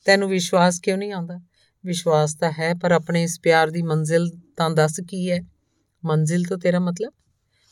ਤੈਨੂੰ 0.04 0.28
ਵਿਸ਼ਵਾਸ 0.28 0.80
ਕਿਉਂ 0.80 0.98
ਨਹੀਂ 0.98 1.12
ਆਉਂਦਾ? 1.12 1.40
ਵਿਸ਼ਵਾਸ 1.86 2.34
ਤਾਂ 2.34 2.52
ਹੈ, 2.58 2.74
ਪਰ 2.74 2.92
ਆਪਣੇ 2.92 3.22
ਇਸ 3.22 3.40
ਪਿਆਰ 3.40 3.70
ਦੀ 3.70 3.82
ਮੰਜ਼ਿਲ 3.82 4.30
ਤਾਂ 4.56 4.70
ਦੱਸ 4.70 5.00
ਕੀ 5.08 5.30
ਹੈ? 5.30 5.40
ਮੰਜ਼ਿਲ 6.04 6.44
ਤੋਂ 6.44 6.58
ਤੇਰਾ 6.58 6.78
ਮਤਲਬ? 6.78 7.12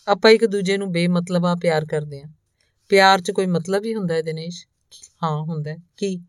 ਆਪਾਂ 0.08 0.30
ਇੱਕ 0.30 0.44
ਦੂਜੇ 0.44 0.76
ਨੂੰ 0.76 0.92
ਬੇਮਤਲਬਾ 0.92 1.54
ਪਿਆਰ 1.54 1.84
ਕਰਦੇ 1.84 2.22
ਹਾਂ। 2.22 2.30
ਪਿਆਰ 2.88 3.20
'ਚ 3.20 3.30
ਕੋਈ 3.30 3.46
ਮਤਲਬ 3.46 3.84
ਹੀ 3.84 3.94
ਹੁੰਦਾ 3.94 4.14
ਹੈ 4.14 4.22
ਦਿਨੇਸ਼? 4.22 4.66
ਹਾਂ, 5.22 5.42
ਹੁੰਦਾ 5.42 5.70
ਹੈ। 5.70 5.76
ਕੀ? 5.96 6.20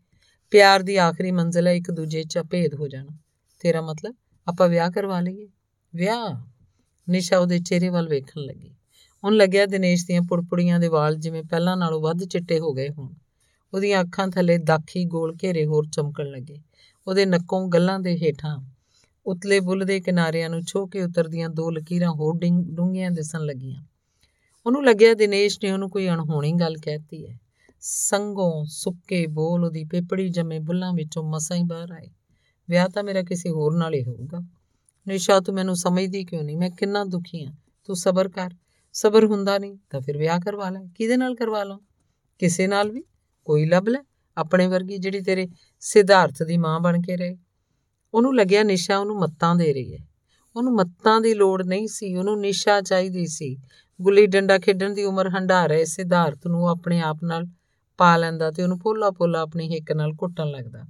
ਪਿਆਰ 0.50 0.82
ਦੀ 0.82 0.96
ਆਖਰੀ 0.96 1.30
ਮੰਜ਼ਿਲ 1.30 1.66
ਹੈ 1.66 1.72
ਇੱਕ 1.72 1.90
ਦੂਜੇ 1.90 2.22
'ਚ 2.22 2.38
ਭੇਦ 2.38 2.74
ਹੋ 2.74 2.88
ਜਾਣਾ। 2.88 3.18
ਤੇਰਾ 3.60 3.80
ਮਤਲਬ? 3.80 4.14
ਆਪਾਂ 4.48 4.68
ਵਿਆਹ 4.68 4.90
ਕਰਵਾ 4.90 5.20
ਲਈਏ? 5.20 5.48
ਵਿਆਹ? 5.94 6.40
ਨਿਸ਼ਾ 7.08 7.38
ਉਹਦੇ 7.38 7.58
ਚਿਹਰੇ 7.58 7.88
ਵੱਲ 7.88 8.08
ਵੇਖਣ 8.08 8.40
ਲੱਗੀ। 8.40 8.74
ਉਹਨੂੰ 9.24 9.38
ਲੱਗਿਆ 9.38 9.66
ਦਿਨੇਸ਼ 9.66 10.06
ਦੀਆਂ 10.06 10.22
ਪੁੜਪੁੜੀਆਂ 10.22 10.80
ਦੇ 10.80 10.88
ਵਾਲ 10.88 11.16
ਜਿਵੇਂ 11.16 11.42
ਪਹਿਲਾਂ 11.42 11.76
ਨਾਲੋਂ 11.76 12.00
ਵੱਧ 12.00 12.24
ਚਿੱਟੇ 12.24 12.58
ਹੋ 12.58 12.72
ਗਏ 12.72 12.88
ਹੋਣ। 12.88 13.14
ਉਹਦੀਆਂ 13.74 14.02
ਅੱਖਾਂ 14.02 14.28
ਥੱਲੇ 14.28 14.58
ਦਾਖੀ 14.58 15.04
ਗੋਲ 15.04 15.36
ਘੇਰੇ 15.42 15.66
ਹੋਰ 15.66 15.86
ਚਮਕਣ 15.92 16.26
ਲੱਗੇ। 16.26 16.60
ਉਹਦੇ 17.06 17.26
ਨੱਕੋਂ 17.26 17.68
ਗੱਲਾਂ 17.68 18.00
ਦੇ 18.00 18.16
ਹੇਠਾਂ 18.16 18.58
ਉਤਲੇ 19.26 19.60
ਬੁੱਲ 19.60 19.84
ਦੇ 19.84 20.00
ਕਿਨਾਰਿਆਂ 20.00 20.50
ਨੂੰ 20.50 20.62
ਛੋ 20.62 20.86
ਕੇ 20.86 21.02
ਉਤਰਦੀਆਂ 21.02 21.48
ਦੋ 21.48 21.70
ਲਕੀਰਾਂ 21.70 22.10
ਹੋਰ 22.10 22.38
ਡੂੰਘੀਆਂ 22.68 23.10
ਦਿਸਣ 23.10 23.40
ਲੱਗੀਆਂ। 23.40 23.84
ਉਹਨੂੰ 24.66 24.84
ਲੱਗਿਆ 24.84 25.14
ਦਿਨੇਸ਼ 25.14 25.58
ਨੇ 25.64 25.70
ਉਹਨੂੰ 25.70 25.90
ਕੋਈ 25.90 26.08
ਅਣਹੋਣੀ 26.08 26.52
ਗੱਲ 26.52 26.76
ਕਹਿਤੀ 26.76 27.26
ਹੈ। 27.26 27.38
ਸੰਗੋਂ 27.80 28.64
ਸੁੱਕੇ 28.64 29.26
ਬੋਲ 29.26 29.64
ਉਹਦੀ 29.64 29.84
ਪੇਪੜੀ 29.84 30.28
ਜੰਮੇ 30.28 30.58
ਬੁੱਲਾਂ 30.58 30.92
ਵਿੱਚੋਂ 30.92 31.24
ਮਸਾਂ 31.24 31.56
ਹੀ 31.56 31.62
ਬਾਹਰ 31.62 31.92
ਆਏ। 31.92 32.08
ਵਿਆਹ 32.70 32.88
ਤਾਂ 32.88 33.04
ਮੇਰਾ 33.04 33.22
ਕਿਸੇ 33.22 33.50
ਹੋਰ 33.50 33.76
ਨਾਲ 33.76 33.94
ਹੀ 33.94 34.04
ਹੋਊਗਾ। 34.04 34.40
ਨਿਸ਼ਾ 35.08 35.40
ਤੂੰ 35.40 35.54
ਮੈਨੂੰ 35.54 35.76
ਸਮਝਦੀ 35.76 36.24
ਕਿਉਂ 36.24 36.42
ਨਹੀਂ? 36.42 36.56
ਮੈਂ 36.56 36.70
ਕਿੰਨਾ 36.70 37.04
ਦੁਖੀ 37.04 37.46
ਹਾਂ। 37.46 37.52
ਤੂੰ 37.84 37.96
ਸਬਰ 37.96 38.28
ਕਰ। 38.28 38.50
ਸਬਰ 38.96 39.24
ਹੁੰਦਾ 39.24 39.58
ਨਹੀਂ, 39.58 39.78
ਤਾਂ 39.90 40.00
ਫਿਰ 40.00 40.18
ਵਿਆਹ 40.18 40.40
ਕਰਵਾ 40.40 40.70
ਲੈ। 40.70 40.80
ਕਿਹਦੇ 40.94 41.16
ਨਾਲ 41.16 41.34
ਕਰਵਾ 41.34 41.64
ਲਾਂ? 41.64 41.78
ਕਿਸੇ 42.38 42.66
ਨਾਲ 42.66 42.90
ਵੀ? 42.90 43.04
ਕੋਈ 43.44 43.66
ਲੱਭ 43.66 43.88
ਲੈ। 43.88 43.98
ਆਪਣੇ 44.36 44.66
ਵਰਗੀ 44.66 44.98
ਜਿਹੜੀ 44.98 45.20
ਤੇਰੇ 45.20 45.48
ਸਿਧਾਰਥ 45.80 46.42
ਦੀ 46.42 46.56
ਮਾਂ 46.56 46.80
ਬਣ 46.80 47.00
ਕੇ 47.00 47.16
ਰਹੇ। 47.16 47.36
ਉਹਨੂੰ 48.14 48.36
ਲੱਗਿਆ 48.36 48.62
ਨਿਸ਼ਾ 48.62 48.98
ਉਹਨੂੰ 48.98 49.18
ਮੱਤਾਂ 49.18 49.56
ਦੇ 49.56 49.72
ਰਹੀ 49.72 49.96
ਹੈ। 49.96 50.08
ਉਹਨੂੰ 50.56 50.74
ਮੱਤਾਂ 50.74 51.20
ਦੀ 51.20 51.34
ਲੋੜ 51.34 51.62
ਨਹੀਂ 51.62 51.88
ਸੀ। 51.88 52.16
ਉਹਨੂੰ 52.16 52.40
ਨਿਸ਼ਾ 52.40 52.80
ਚਾਹੀਦੀ 52.80 53.26
ਸੀ। 53.26 53.56
ਗੁੱਲੀ 54.02 54.26
ਡੰਡਾ 54.26 54.58
ਖੇਡਣ 54.58 54.94
ਦੀ 54.94 55.04
ਉਮਰ 55.04 55.28
ਹੰਡਾ 55.28 55.66
ਰਹੇ 55.66 55.84
ਸਿਧਾਰਥ 55.84 56.46
ਨੂੰ 56.46 56.68
ਆਪਣੇ 56.68 57.00
ਆਪ 57.00 57.18
ਨਾਲ 57.24 57.46
ਪਾ 57.98 58.16
ਲੈਂਦਾ 58.16 58.50
ਤੇ 58.50 58.62
ਉਹਨੂੰ 58.62 58.78
ਪੋਲਾ 58.78 59.10
ਪੋਲਾ 59.10 59.40
ਆਪਣੀ 59.40 59.74
ਹਿੱਕ 59.74 59.92
ਨਾਲ 59.92 60.12
ਘੁੱਟਣ 60.12 60.46
ਲੱਗਦਾ। 60.46 60.84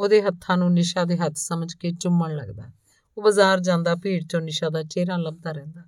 ਉਹਦੇ 0.00 0.22
ਹੱਥਾਂ 0.22 0.56
ਨੂੰ 0.56 0.72
ਨਿਸ਼ਾ 0.72 1.04
ਦੇ 1.04 1.16
ਹੱਥ 1.16 1.32
ਸਮਝ 1.34 1.74
ਕੇ 1.74 1.92
ਚੁੰਮਣ 1.92 2.36
ਲੱਗਦਾ। 2.36 2.62
ਉਹ 3.18 3.22
ਬਾਜ਼ਾਰ 3.22 3.60
ਜਾਂਦਾ, 3.60 3.94
ਭੀੜ 3.94 4.24
ਚੋਂ 4.24 4.40
ਨਿਸ਼ਾ 4.40 4.68
ਦਾ 4.68 4.82
ਚਿਹਰਾ 4.82 5.16
ਲੱਭਦਾ 5.16 5.52
ਰਹਿੰਦਾ। 5.52 5.82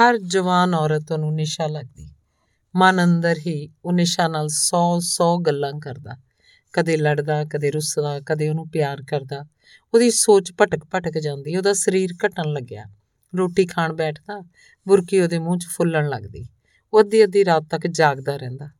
ਹਰ 0.00 0.18
ਜਵਾਨ 0.18 0.74
ਔਰਤ 0.74 1.12
ਨੂੰ 1.12 1.34
ਨਿਸ਼ਾ 1.34 1.66
ਲੱਗਦੀ। 1.66 2.08
ਮਨ 2.76 3.04
ਅੰਦਰ 3.04 3.36
ਹੀ 3.46 3.68
ਉਹ 3.84 3.92
ਨਿਸ਼ਾ 3.92 4.28
ਨਾਲ 4.28 4.48
100-100 4.48 5.38
ਗੱਲਾਂ 5.38 5.72
ਕਰਦਾ। 5.80 6.16
ਕਦੇ 6.72 6.96
ਲੜਦਾ, 6.96 7.44
ਕਦੇ 7.44 7.70
ਰੁੱਸਦਾ, 7.70 8.20
ਕਦੇ 8.20 8.48
ਉਹਨੂੰ 8.48 8.68
ਪਿਆਰ 8.68 9.02
ਕਰਦਾ। 9.02 9.44
ਉਹਦੀ 9.94 10.10
ਸੋਚ 10.10 10.52
ਭਟਕ 10.60 10.84
ਭਟਕ 10.94 11.18
ਜਾਂਦੀ, 11.18 11.56
ਉਹਦਾ 11.56 11.72
ਸਰੀਰ 11.72 12.10
ਘਟਣ 12.26 12.52
ਲੱਗਿਆ। 12.52 12.84
ਰੋਟੀ 13.36 13.66
ਖਾਣ 13.66 13.92
ਬੈਠਦਾ, 13.92 14.42
ਬੁਰਕੀ 14.88 15.20
ਉਹਦੇ 15.20 15.38
ਮੂੰਹ 15.38 15.58
'ਚ 15.58 15.66
ਫੁੱਲਣ 15.66 16.08
ਲੱਗਦੀ। 16.08 16.48
ਉਹ 16.92 17.00
ਅੱਧੀ 17.00 17.24
ਅੱਧੀ 17.24 17.44
ਰਾਤ 17.44 17.62
ਤੱਕ 17.70 17.86
ਜਾਗਦਾ 17.86 18.36
ਰਹਿੰਦਾ। 18.36 18.70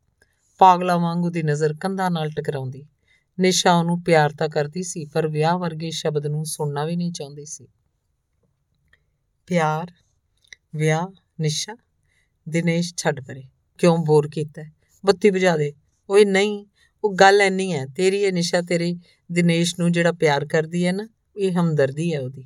ਪਾਗਲਾ 0.57 0.97
ਵਾਂਗੂ 0.97 1.29
ਦੀ 1.29 1.43
ਨਜ਼ਰ 1.43 1.73
ਕੰਧਾਂ 1.73 2.11
ਨਾਲ 2.11 2.29
ਟਕਰਾਉਂਦੀ। 2.29 2.87
ਨਿਸ਼ਾ 3.39 3.73
ਉਹਨੂੰ 3.73 4.03
ਪਿਆਰ 4.03 4.29
ਤਾਂ 4.29 4.49
ਕਰਦੀ 4.49 4.83
ਸੀ, 4.83 5.05
ਪਰ 5.05 5.27
ਵਿਆਹ 5.27 5.57
ਵਰਗੇ 5.57 5.91
ਸ਼ਬਦ 5.91 6.27
ਨੂੰ 6.27 6.45
ਸੁਣਨਾ 6.45 6.85
ਵੀ 6.85 6.95
ਨਹੀਂ 6.95 7.11
ਚਾਹੁੰਦੀ 7.11 7.45
ਸੀ। 7.45 7.67
ਪਿਆਰ 9.47 9.91
ਵਿਆਹ, 10.75 11.07
ਨਿਸ਼ਾ, 11.41 11.77
ਦਿਨੇਸ਼ 12.49 12.93
ਛੱਡ 12.97 13.19
ਪਰੇ। 13.19 13.43
ਕਿਉਂ 13.77 13.97
ਬੋਰ 13.97 14.29
ਕੀਤਾ? 14.29 14.61
ਬੱਤੀ 15.05 15.29
ਬੁਝਾ 15.29 15.57
ਦੇ। 15.57 15.73
ਓਏ 16.09 16.25
ਨਹੀਂ, 16.25 16.65
ਉਹ 17.03 17.13
ਗੱਲ 17.13 17.41
ਐਨੀ 17.41 17.73
ਹੈ 17.73 17.85
ਤੇਰੀ 17.85 18.17
ਇਹ 18.17 18.33
ਨਿਸ਼ਾ, 18.33 18.61
ਤੇਰੇ 18.61 18.95
ਦਿਨੇਸ਼ 19.31 19.75
ਨੂੰ 19.79 19.91
ਜਿਹੜਾ 19.91 20.11
ਪਿਆਰ 20.11 20.45
ਕਰਦੀ 20.45 20.85
ਹੈ 20.85 20.91
ਨਾ, 20.91 21.07
ਇਹ 21.37 21.51
ਹਮਦਰਦੀ 21.51 22.13
ਹੈ 22.13 22.19
ਉਹਦੀ। 22.19 22.45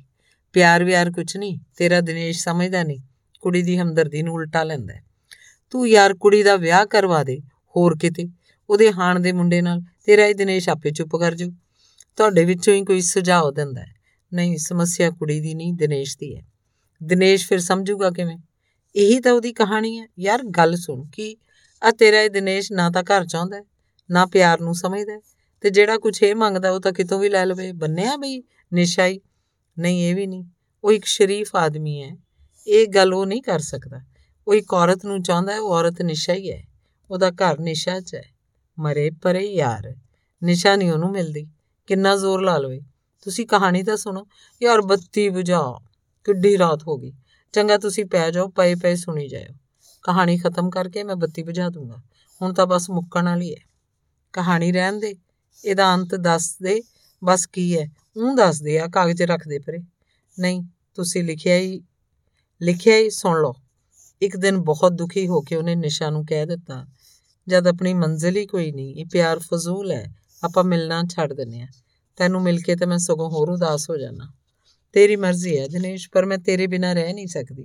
ਪਿਆਰ 0.52 0.84
ਵਿਆਰ 0.84 1.10
ਕੁਛ 1.10 1.36
ਨਹੀਂ, 1.36 1.58
ਤੇਰਾ 1.76 2.00
ਦਿਨੇਸ਼ 2.00 2.44
ਸਮਝਦਾ 2.44 2.82
ਨਹੀਂ, 2.82 3.00
ਕੁੜੀ 3.40 3.62
ਦੀ 3.62 3.78
ਹਮਦਰਦੀ 3.78 4.22
ਨੂੰ 4.22 4.34
ਉਲਟਾ 4.34 4.64
ਲੈਂਦਾ 4.64 4.94
ਤੂੰ 5.70 5.88
ਯਾਰ 5.88 6.14
ਕੁੜੀ 6.14 6.42
ਦਾ 6.42 6.56
ਵਿਆਹ 6.56 6.86
ਕਰਵਾ 6.86 7.24
ਦੇ, 7.24 7.38
ਹੋਰ 7.76 7.98
ਕਿਤੇ। 7.98 8.28
ਉਹਦੇ 8.70 8.92
ਹਾਣ 8.92 9.20
ਦੇ 9.20 9.32
ਮੁੰਡੇ 9.32 9.62
ਨਾਲ 9.62 9.80
ਤੇਰਾ 10.06 10.26
ਇਹ 10.26 10.34
ਦਿਨੇਸ਼ 10.34 10.68
ਆਪੇ 10.68 10.90
ਚੁੱਪ 10.90 11.16
ਕਰ 11.16 11.34
ਜੂ। 11.34 11.52
ਤੁਹਾਡੇ 12.16 12.44
ਵਿੱਚੋਂ 12.44 12.74
ਹੀ 12.74 12.84
ਕੋਈ 12.84 13.00
ਸੁਝਾਅ 13.00 13.50
ਦਿੰਦਾ 13.50 13.80
ਹੈ 13.80 13.94
ਨਹੀਂ, 14.34 14.58
ਸਮੱਸਿਆ 14.58 15.10
ਕੁੜੀ 15.10 15.40
ਦੀ 15.40 15.54
ਨਹੀਂ, 15.54 15.74
ਦਿਨੇਸ਼ 15.74 16.18
ਦੀ 16.18 16.36
ਹੈ 16.36 16.42
ਦਿਨੇਸ਼ 17.02 17.48
ਫਿਰ 17.48 17.58
ਸਮਝੂਗਾ 17.58 18.10
ਕਿਵੇਂ? 18.10 18.38
ਇਹੀ 18.96 19.20
ਤਾਂ 19.20 19.32
ਉਹਦੀ 19.32 19.52
ਕਹਾਣੀ 19.52 19.98
ਹੈ। 19.98 20.06
ਯਾਰ 20.18 20.42
ਗੱਲ 20.42 20.76
ਸੁਣ 20.76 21.04
ਕਿ 21.12 21.36
ਆ 21.82 21.90
ਤੇਰਾ 21.90 22.20
ਇਹ 22.20 22.30
ਦਿਨੇਸ਼ 22.30 22.72
ਨਾ 22.72 22.90
ਤਾਂ 22.90 23.02
ਘਰ 23.02 23.26
ਚਾਹੁੰਦਾ, 23.26 23.64
ਨਾ 24.10 24.26
ਪਿਆਰ 24.26 24.60
ਨੂੰ 24.60 24.74
ਸਮਝਦਾ 24.74 25.20
ਤੇ 25.60 25.70
ਜਿਹੜਾ 25.70 25.98
ਕੁਝ 25.98 26.22
ਇਹ 26.22 26.34
ਮੰਗਦਾ 26.34 26.70
ਉਹ 26.70 26.80
ਤਾਂ 26.80 26.92
ਕਿਤੋਂ 26.92 27.18
ਵੀ 27.18 27.28
ਲੈ 27.28 27.46
ਲਵੇ। 27.46 27.72
ਬੰਨਿਆ 27.72 28.16
ਬਈ 28.16 28.42
ਨਿਸ਼ਾਈ? 28.72 29.20
ਨਹੀਂ, 29.78 30.02
ਇਹ 30.02 30.14
ਵੀ 30.14 30.26
ਨਹੀਂ। 30.26 30.44
ਉਹ 30.84 30.92
ਇੱਕ 30.92 31.04
ਸ਼ਰੀਫ 31.04 31.56
ਆਦਮੀ 31.56 32.02
ਹੈ। 32.02 32.16
ਇਹ 32.66 32.86
ਗੱਲ 32.88 33.14
ਉਹ 33.14 33.26
ਨਹੀਂ 33.26 33.42
ਕਰ 33.42 33.58
ਸਕਦਾ। 33.58 34.00
ਉਹ 34.48 34.54
ਇੱਕ 34.54 34.74
ਔਰਤ 34.74 35.04
ਨੂੰ 35.04 35.22
ਚਾਹੁੰਦਾ 35.22 35.60
ਉਹ 35.60 35.72
ਔਰਤ 35.72 36.02
ਨਿਸ਼ਾ 36.02 36.34
ਹੀ। 36.34 36.52
ਹੈ 36.52 36.62
ਉਹਦਾ 37.10 37.30
ਘਰ 37.30 37.58
ਨਿਸ਼ਾ 37.58 38.00
'ਚ 38.00 38.14
ਹੈ। 38.14 38.24
ਮਰੇ 38.78 39.10
ਪਰੇ 39.22 39.46
ਯਾਰ। 39.46 39.94
ਨਿਸ਼ਾ 40.42 40.76
ਨਹੀਂ 40.76 40.92
ਉਹਨੂੰ 40.92 41.10
ਮਿਲਦੀ। 41.10 41.48
ਕਿੰਨਾ 41.86 42.16
ਜ਼ੋਰ 42.16 42.42
ਲਾ 42.42 42.58
ਲਵੇ। 42.58 42.80
ਤੁਸੀਂ 43.24 43.46
ਕਹਾਣੀ 43.46 43.82
ਤਾਂ 43.82 43.96
ਸੁਣੋ। 43.96 44.26
ਯਾਰ 44.62 44.80
ਬੱਤੀ 44.80 45.28
ਬੁਝਾ 45.28 45.58
ਕਿੱਡੀ 46.26 46.58
ਰਾਤ 46.58 46.82
ਹੋ 46.88 46.96
ਗਈ। 46.98 47.12
ਚੰਗਾ 47.52 47.78
ਤੁਸੀਂ 47.78 48.04
ਪੈ 48.04 48.30
ਜਾਓ, 48.30 48.48
ਪਏ 48.48 48.74
ਪਏ 48.74 48.94
ਸੁਣੀ 48.96 49.28
ਜਾਓ 49.28 49.54
ਕਹਾਣੀ 50.04 50.38
ਖਤਮ 50.38 50.70
ਕਰਕੇ 50.70 51.04
ਮੈਂ 51.04 51.16
ਬੱਤੀ 51.16 51.42
ਬੁਝਾ 51.42 51.68
ਦੂੰਗਾ। 51.68 51.96
ਹੁਣ 52.42 52.52
ਤਾਂ 52.52 52.66
ਬਸ 52.66 52.90
ਮੁੱਕਣ 52.90 53.24
ਵਾਲੀ 53.24 53.54
ਹੈ 53.54 53.60
ਕਹਾਣੀ 54.32 54.72
ਰਹਿਣ 54.72 54.98
ਦੇ, 55.00 55.14
ਇਹਦਾ 55.64 55.94
ਅੰਤ 55.94 56.14
ਦੱਸ 56.14 56.56
ਦੇ, 56.62 56.82
ਬਸ 57.24 57.46
ਕੀ 57.46 57.78
ਹੈ 57.78 57.86
ਉਹ 58.16 58.36
ਦੱਸ 58.36 58.60
ਦੇ 58.62 58.78
ਆ 58.78 58.86
ਕਾਗਜ਼ 58.86 59.22
ਰੱਖ 59.22 59.48
ਦੇ 59.48 59.58
ਪਰੇ। 59.58 59.78
ਨਹੀਂ, 60.38 60.62
ਤੁਸੀਂ 60.94 61.24
ਲਿਖਿਆ 61.24 61.56
ਹੀ 61.56 61.80
ਲਿਖਿਆ 62.62 62.96
ਹੀ 62.96 63.10
ਸੁਣ 63.10 63.40
ਲਓ। 63.40 63.54
ਇੱਕ 64.22 64.36
ਦਿਨ 64.36 64.58
ਬਹੁਤ 64.58 64.92
ਦੁਖੀ 64.92 65.26
ਹੋ 65.26 65.40
ਕੇ 65.40 65.56
ਉਹਨੇ 65.56 65.74
ਨਿਸ਼ਾ 65.74 66.10
ਨੂੰ 66.10 66.26
ਕਹਿ 66.26 66.46
ਦਿੱਤਾ, 66.46 66.86
ਜਦ 67.48 67.66
ਆਪਣੀ 67.66 67.94
ਮੰਜ਼ਿਲ 67.94 68.36
ਹੀ 68.36 68.46
ਕੋਈ 68.46 68.72
ਨਹੀਂ, 68.72 68.94
ਇਹ 68.94 69.06
ਪਿਆਰ 69.12 69.38
ਫਜ਼ੂਲ 69.38 69.92
ਹੈ 69.92 70.14
ਆਪਾਂ 70.44 70.64
ਮਿਲਣਾ 70.64 71.02
ਛੱਡ 71.04 71.32
ਦਿੰਨੇ 71.32 71.62
ਆ। 71.62 71.66
ਤੈਨੂੰ 72.16 72.42
ਮਿਲ 72.42 72.60
ਕੇ 72.60 72.76
ਤੇ 72.76 72.86
ਮੈਂ 72.86 72.98
ਸਗੋਂ 72.98 73.30
ਹੋਰ 73.30 73.50
ਉਦਾਸ 73.50 73.90
ਹੋ 73.90 73.96
ਜਾਣਾ 73.96 74.32
ਤੇਰੀ 74.92 75.16
ਮਰਜ਼ੀ 75.16 75.58
ਹੈ, 75.58 75.68
ਦਿਨੇਸ਼, 75.68 76.10
ਪਰ 76.12 76.24
ਮੈਂ 76.24 76.38
ਤੇਰੇ 76.38 76.66
ਬਿਨਾ 76.66 76.92
ਰਹਿ 76.92 77.12
ਨਹੀਂ 77.12 77.26
ਸਕਦੀ। 77.26 77.64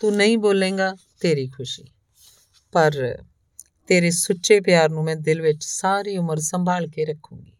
ਤੂੰ 0.00 0.16
ਨਹੀਂ 0.16 0.38
ਬੋਲੇਗਾ, 0.38 0.96
ਤੇਰੀ 1.20 1.48
ਖੁਸ਼ੀ। 1.48 1.84
ਪਰ 2.72 3.18
ਤੇਰੇ 3.86 4.10
ਸੁੱਚੇ 4.10 4.60
ਪਿਆਰ 4.60 4.88
ਨੂੰ 4.88 5.04
ਮੈਂ 5.04 5.16
ਦਿਲ 5.16 5.42
ਵਿੱਚ 5.42 5.64
ਸਾਰੀ 5.64 6.16
ਉਮਰ 6.16 6.38
ਸੰਭਾਲ 6.38 6.86
ਕੇ 6.86 7.04
ਰੱਖੂੰਗੀ। 7.04 7.52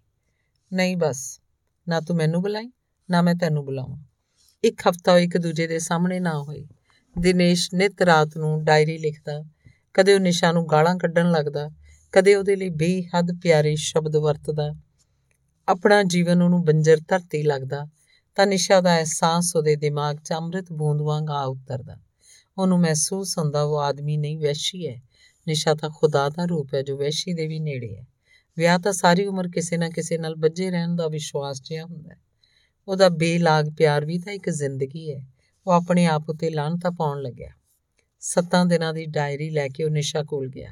ਨਹੀਂ 0.73 0.97
ਬਸ, 0.97 1.41
ਨਾ 1.89 2.01
ਤੂੰ 2.01 2.17
ਮੈਨੂੰ 2.17 2.43
ਬੁਲਾਈ, 2.43 2.73
ਨਾ 3.11 3.23
ਮੈਂ 3.23 3.35
ਤੈਨੂੰ 3.35 3.65
ਬੁਲਾਵਾਂ। 3.65 3.99
ਇੱਕ 4.65 4.81
ਹਫਤਾ 4.89 5.19
ਇੱਕ 5.19 5.39
ਦੂਜੇ 5.39 5.67
ਦੇ 5.67 5.79
ਸਾਹਮਣੇ 5.79 6.21
ਨਾ 6.21 6.43
ਹੋਏ। 6.43 6.67
ਦਿਨੇਸ਼ 7.19 7.71
ਨਿਤ 7.75 8.03
ਰਾਤ 8.03 8.37
ਨੂੰ 8.37 8.65
ਡਾਇਰੀ 8.65 8.99
ਲਿਖਦਾ, 8.99 9.43
ਕਦੇ 9.95 10.15
ਉਹ 10.15 10.21
ਨਿਸ਼ਾ 10.21 10.53
ਨੂੰ 10.53 10.69
ਗਾਲਾਂ 10.69 10.97
ਕੱਢਣ 10.97 11.31
ਲੱਗਦਾ, 11.31 11.71
ਕਦੇ 12.13 12.35
ਉਹਦੇ 12.35 12.57
ਲਈ 12.57 12.69
ਬੇਹੱਦ 12.69 13.39
ਪਿਆਰੇ 13.43 13.77
ਸ਼ਬਦ 13.77 14.17
ਵਰਤਦਾ। 14.17 14.75
ਆਪਣਾ 15.69 16.03
ਜੀਵਨ 16.03 16.43
ਉਹਨੂੰ 16.43 16.65
ਬੰਜਰ 16.65 16.97
ਧਰਤੀ 17.09 17.43
ਲੱਗਦਾ 17.43 17.87
ਤਾਂ 18.35 18.47
ਨਿਸ਼ਾ 18.47 18.81
ਦਾ 18.81 18.97
ਅਹਿਸਾਸ 18.97 19.57
ਉਹਦੇ 19.57 19.77
ਦਿਮਾਗ 19.77 20.17
'ਚ 20.17 20.33
ਅੰਮ੍ਰਿਤ 20.33 20.73
ਬੂੰਦ 20.73 21.01
ਵਾਂਗ 21.01 21.31
ਆ 21.31 21.45
ਉਤਰਦਾ। 21.45 21.97
ਉਹਨੂੰ 22.59 22.81
ਮਹਿਸੂਸ 22.81 23.39
ਹੁੰਦਾ 23.39 23.63
ਉਹ 23.63 23.79
ਆਦਮੀ 23.79 24.17
ਨਹੀਂ, 24.17 24.39
ਵੈਸ਼ੀ 24.39 24.89
ਹੈ। 24.89 25.03
ਨਿਸ਼ਾ 25.49 25.75
ਤਾਂ 25.75 25.91
ਖੁਦਾ 25.91 26.29
ਦਾ 26.29 26.45
ਰੂਪ 26.45 26.75
ਹੈ, 26.75 26.83
ਜੋ 26.83 26.97
ਵੈਸ਼ੀ 26.97 27.33
ਦੇ 27.33 27.47
ਵੀ 27.47 27.61
ਨੇੜੇ 27.61 27.97
ਹੈ। 27.97 28.07
ਵਿਆਹ 28.57 28.79
ਤਾਂ 28.79 28.93
ਸਾਰੀ 28.93 29.27
ਉਮਰ 29.27 29.49
ਕਿਸੇ 29.49 29.77
ਨਾ 29.77 29.89
ਕਿਸੇ 29.89 30.19
ਨਾਲ 30.19 30.35
ਬੱਝੇ 30.35 30.71
ਰਹਿਣ 30.71 30.97
ਦਾ 30.97 31.09
ਵਿਸ਼ਵਾਸ 31.09 31.63
ਜਿਹਾ 31.63 31.85
ਹੁੰਦਾ 31.85 32.11
ਹੈ। 32.11 32.19
ਉਹਦਾ 32.89 33.09
ਬੇਲਾਗ 33.09 33.69
ਪਿਆਰ 33.79 34.05
ਵੀ 34.05 34.19
ਤਾਂ 34.19 34.33
ਇੱਕ 34.33 34.51
ਜ਼ਿੰਦਗੀ 34.51 35.15
ਹੈ। 35.15 35.27
ਉਹ 35.67 35.73
ਆਪਣੇ 35.73 36.07
ਆਪ 36.07 36.31
ਉਤੇ 36.31 36.51
ਲਾਹਨਤਾਂ 36.51 36.91
ਪਾਉਣ 36.91 37.23
ਲੱਗਿਆ। 37.23 37.51
ਸੱਤਾਂ 38.21 38.67
ਦਿਨਾਂ 38.67 38.95
ਦੀ 38.95 39.07
ਡਾਇਰੀ 39.07 39.51
ਲੈ 39.51 39.69
ਕੇ 39.69 39.85
ਉਹ 39.85 39.91
ਨਿਸ਼ਾ 39.91 40.23
ਕੋਲ 40.23 40.49
ਗਿਆ। 40.49 40.71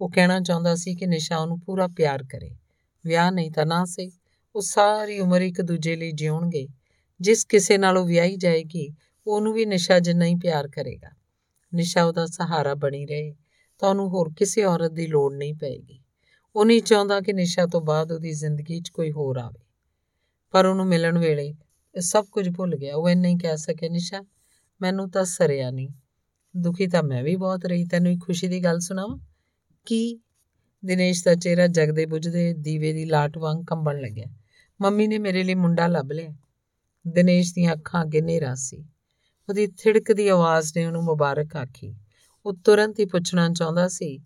ਉਹ 0.00 0.10
ਕਹਿਣਾ 0.10 0.40
ਚਾਹੁੰਦਾ 0.40 0.74
ਸੀ 0.74 0.94
ਕਿ 0.94 1.06
ਨਿਸ਼ਾ 1.06 1.36
ਉਹਨੂੰ 1.36 1.60
ਪੂਰਾ 1.60 1.86
ਪਿਆਰ 1.86 2.22
ਕਰੇ। 2.22 2.56
ਵਿਆਹ 3.04 3.30
ਨਹੀਂ 3.30 3.50
ਤਾਂ 3.50 3.66
ਨਾ 3.66 3.84
ਸਹੀ। 3.84 4.12
ਉਹ 4.56 4.60
ਸਾਰੀ 4.60 5.20
ਉਮਰ 5.20 5.40
ਇੱਕ 5.40 5.62
ਦੂਜੇ 5.62 5.96
ਲਈ 5.96 6.12
ਜਿਉਣਗੇ। 6.12 6.68
ਜਿਸ 7.20 7.44
ਕਿਸੇ 7.44 7.78
ਨਾਲ 7.78 7.98
ਉਹ 7.98 8.06
ਵਿਆਹੀ 8.06 8.36
ਜਾਏਗੀ, 8.36 8.94
ਉਹਨੂੰ 9.26 9.52
ਵੀ 9.52 9.66
ਨਿਸ਼ਾ 9.66 9.98
ਜਿੰਨਾ 9.98 10.24
ਹੀ 10.24 10.34
ਪਿਆਰ 10.34 10.68
ਕਰੇਗਾ। 10.68 11.08
ਨਿਸ਼ਾ 11.74 12.04
ਉਹਦਾ 12.04 12.26
ਸਹਾਰਾ 12.26 12.74
ਬਣੀ 12.74 13.06
ਰਹੇ, 13.06 13.36
ਤਾਂ 13.78 13.88
ਉਹਨੂੰ 13.88 14.08
ਹੋਰ 14.08 14.32
ਕਿਸੇ 14.36 14.64
ਔਰਤ 14.64 14.90
ਦੀ 14.90 15.06
ਲੋੜ 15.06 15.34
ਨਹੀਂ 15.34 15.54
ਪਏਗੀ। 15.54 16.00
ਉਹ 16.56 16.66
ਨਹੀਂ 16.66 16.82
ਚਾਹੁੰਦਾ 16.82 17.20
ਕਿ 17.20 17.32
ਨਿਸ਼ਾ 17.32 17.66
ਤੋਂ 17.66 17.80
ਬਾਅਦ 17.80 18.12
ਉਹਦੀ 18.12 18.32
ਜ਼ਿੰਦਗੀ 18.32 18.80
'ਚ 18.80 18.88
ਕੋਈ 18.88 19.12
ਹੋਰ 19.12 19.36
ਆਵੇ। 19.36 19.64
ਪਰ 20.50 20.66
ਉਹਨੂੰ 20.66 20.86
ਮਿਲਣ 20.86 21.18
ਵੇਲੇ 21.18 21.48
ਇਹ 21.94 22.00
ਸਭ 22.00 22.24
ਕੁਝ 22.32 22.48
ਭੁੱਲ 22.56 22.76
ਗਿਆ। 22.76 22.96
ਉਹ 22.96 23.08
ਇੰਨਾ 23.08 23.28
ਹੀ 23.28 23.38
ਕਹਿ 23.38 23.56
ਸਕਿਆ, 23.56 23.88
ਨਿਸ਼ਾ, 23.88 24.24
ਮੈਨੂੰ 24.80 25.10
ਤਾਂ 25.10 25.24
ਸਰਿਆ 25.24 25.70
ਨਹੀਂ। 25.70 25.88
ਦੁਖੀ 26.56 26.86
ਤਾਂ 26.86 27.02
ਮੈਂ 27.02 27.22
ਵੀ 27.22 27.36
ਬਹੁਤ 27.36 27.64
ਰਹੀ। 27.66 27.84
ਤੈਨੂੰ 27.84 28.12
ਇੱਕ 28.12 28.24
ਖੁਸ਼ੀ 28.24 28.48
ਦੀ 28.48 28.64
ਗੱਲ 28.64 28.78
ਸੁਣਾਵਾਂ? 28.80 29.18
ਕੀ? 29.84 30.20
ਦਿਨੇਸ਼ 30.84 31.24
ਦਾ 31.24 31.34
ਚਿਹਰਾ 31.34 31.66
ਜਗਦੇ 31.66 32.06
ਬੁਝਦੇ 32.06 32.54
ਦੀਵੇ 32.54 32.92
ਦੀ 32.92 33.04
ਲਾਟ 33.04 33.38
ਵਾਂਗ 33.38 33.64
ਕੰਬਣ 33.64 34.00
ਲੱਗਿਆ। 34.00 34.26
ਮੰਮੀ 34.80 35.06
ਨੇ 35.06 35.18
ਮੇਰੇ 35.18 35.44
ਲਈ 35.44 35.54
ਮੁੰਡਾ 35.54 35.86
ਲੱਭ 35.86 36.12
ਲਿਆ। 36.12 36.34
ਦਿਨੇਸ਼ 37.08 37.54
ਦੀਆਂ 37.54 37.74
ਅੱਖਾਂ 37.74 38.02
ਅੱਗੇ 38.02 38.20
ਹਨੇਰਾ 38.20 38.54
ਸੀ। 38.54 38.84
ਉਹਦੀ 39.48 39.66
ਥਿੜਕਦੀ 39.66 40.28
ਆਵਾਜ਼ 40.28 40.72
ਨੇ 40.76 40.86
ਉਹਨੂੰ 40.86 41.02
ਮੁਬਾਰਕ 41.02 41.56
ਆਖੀ। 41.56 41.94
ਉਹ 42.46 42.54
ਤੁਰੰਤ 42.64 43.00
ਹੀ 43.00 43.04
ਪੁੱਛਣਾ 43.04 43.48
ਚਾਹੁੰਦਾ 43.48 43.88
ਸੀ, 43.88 44.18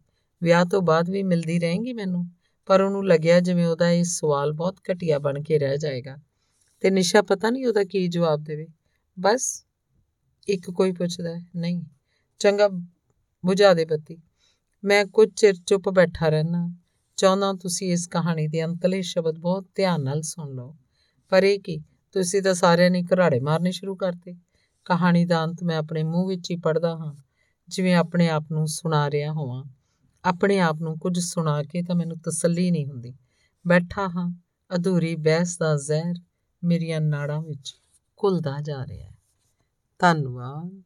ਵਿਆਹ 0.42 0.64
ਤੋਂ 0.64 0.82
ਬਾਅਦ 0.82 1.10
ਵੀ 1.10 1.22
ਮਿਲਦੀ 1.22 1.58
ਰਹੇਗੀ 1.58 1.92
ਮੈਨੂੰ? 1.92 2.26
ਪਰ 2.66 2.80
ਉਹਨੂੰ 2.80 3.06
ਲੱਗਿਆ 3.06 3.40
ਜਿਵੇਂ 3.40 3.66
ਉਹਦਾ 3.66 3.90
ਇਹ 3.90 4.04
ਸਵਾਲ 4.04 4.52
ਬਹੁਤ 4.52 4.76
ਘਟੀਆ 4.92 5.18
ਬਣ 5.18 5.42
ਕੇ 5.42 5.58
ਰਹਿ 5.58 5.78
ਜਾਏਗਾ। 5.78 6.16
ਤੇ 6.80 6.90
ਨਿਸ਼ਾ 6.90 7.22
ਪਤਾ 7.22 7.50
ਨਹੀਂ 7.50 7.66
ਉਹਦਾ 7.66 7.84
ਕੀ 7.84 8.08
ਜਵਾਬ 8.08 8.42
ਦੇਵੇ। 8.42 8.66
ਬਸ, 9.20 9.66
ਇੱਕ 10.48 10.70
ਕੋਈ 10.70 10.92
ਪੁੱਛਦਾ 10.92 11.38
ਹੈ। 11.38 11.46
ਨਹੀਂ, 11.56 11.82
ਚੰਗਾ, 12.38 12.68
ਬੁਝਾ 13.46 13.74
ਦੇ 13.74 13.84
ਬੱਤੀ। 13.84 14.18
ਮੈਂ 14.84 15.06
ਕੁਝ 15.06 15.28
ਚਿਰ 15.36 15.54
ਚੁੱਪ 15.66 15.88
ਬੈਠਾ 15.88 16.28
ਰਹਿਣਾ 16.28 16.74
ਚਾਹੁੰਦਾ 17.16 17.52
ਤੁਸੀਂ 17.52 17.92
ਇਸ 17.92 18.06
ਕਹਾਣੀ 18.06 18.48
ਦੇ 18.48 18.64
ਅੰਤਲੇ 18.64 19.02
ਸ਼ਬਦ 19.02 19.38
ਬਹੁਤ 19.38 19.66
ਧਿਆਨ 19.74 20.02
ਨਾਲ 20.02 20.22
ਸੁਣ 20.22 20.54
ਲਓ। 20.54 20.76
ਪਰ 21.28 21.44
ਇਹ 21.44 21.60
ਕੀ 21.60 21.80
ਤੁਸੀਂ 22.12 22.42
ਤਾਂ 22.42 22.54
ਸਾਰਿਆਂ 22.54 22.90
ਨੇ 22.90 23.02
ਘਰਾੜੇ 23.02 23.40
ਮਾਰਨੇ 23.40 23.70
ਸ਼ੁਰੂ 23.72 23.96
ਕਰਤੇ। 23.96 24.36
ਕਹਾਣੀ 24.84 25.24
ਦਾ 25.24 25.44
ਅੰਤ 25.44 25.62
ਮੈਂ 25.62 25.76
ਆਪਣੇ 25.78 26.02
ਮੂੰਹ 26.02 26.28
ਵਿੱਚ 26.28 26.50
ਹੀ 26.50 26.56
ਪੜਦਾ 26.56 26.96
ਹਾਂ। 26.96 27.14
ਜਿਵੇਂ 27.68 27.94
ਆਪਣੇ 27.94 28.28
ਆਪ 28.28 28.44
ਨੂੰ 28.52 28.66
ਸੁਣਾ 28.66 29.10
ਰਿਹਾ 29.10 29.32
ਹੋਵਾਂ। 29.32 29.64
ਆਪਣੇ 30.24 30.60
ਆਪ 30.60 30.76
ਨੂੰ 30.82 30.98
ਕੁਝ 30.98 31.18
ਸੁਣਾ 31.18 31.62
ਕੇ 31.62 31.82
ਤਾਂ 31.82 31.94
ਮੈਨੂੰ 31.96 32.18
ਤਸੱਲੀ 32.18 32.70
ਨਹੀਂ 32.70 32.86
ਹੁੰਦੀ। 32.86 33.14
ਬੈਠਾ 33.66 34.08
ਹਾਂ, 34.08 34.40
ਅਧੂਰੀ 34.74 35.16
ਬਹਿਸ 35.16 35.58
ਦਾ 35.58 35.76
ਜ਼ਹਿਰ 35.76 36.14
ਮੇਰੀਆਂ 36.64 37.00
ਨਾੜਾਂ 37.00 37.42
ਵਿੱਚ 37.42 37.80
ਘੁਲਦਾ 38.24 38.60
ਜਾ 38.60 38.86
ਰਿਹਾ 38.86 39.08
ਹੈ। 39.08 39.14
ਧੰਨਵਾਦ। 39.98 40.78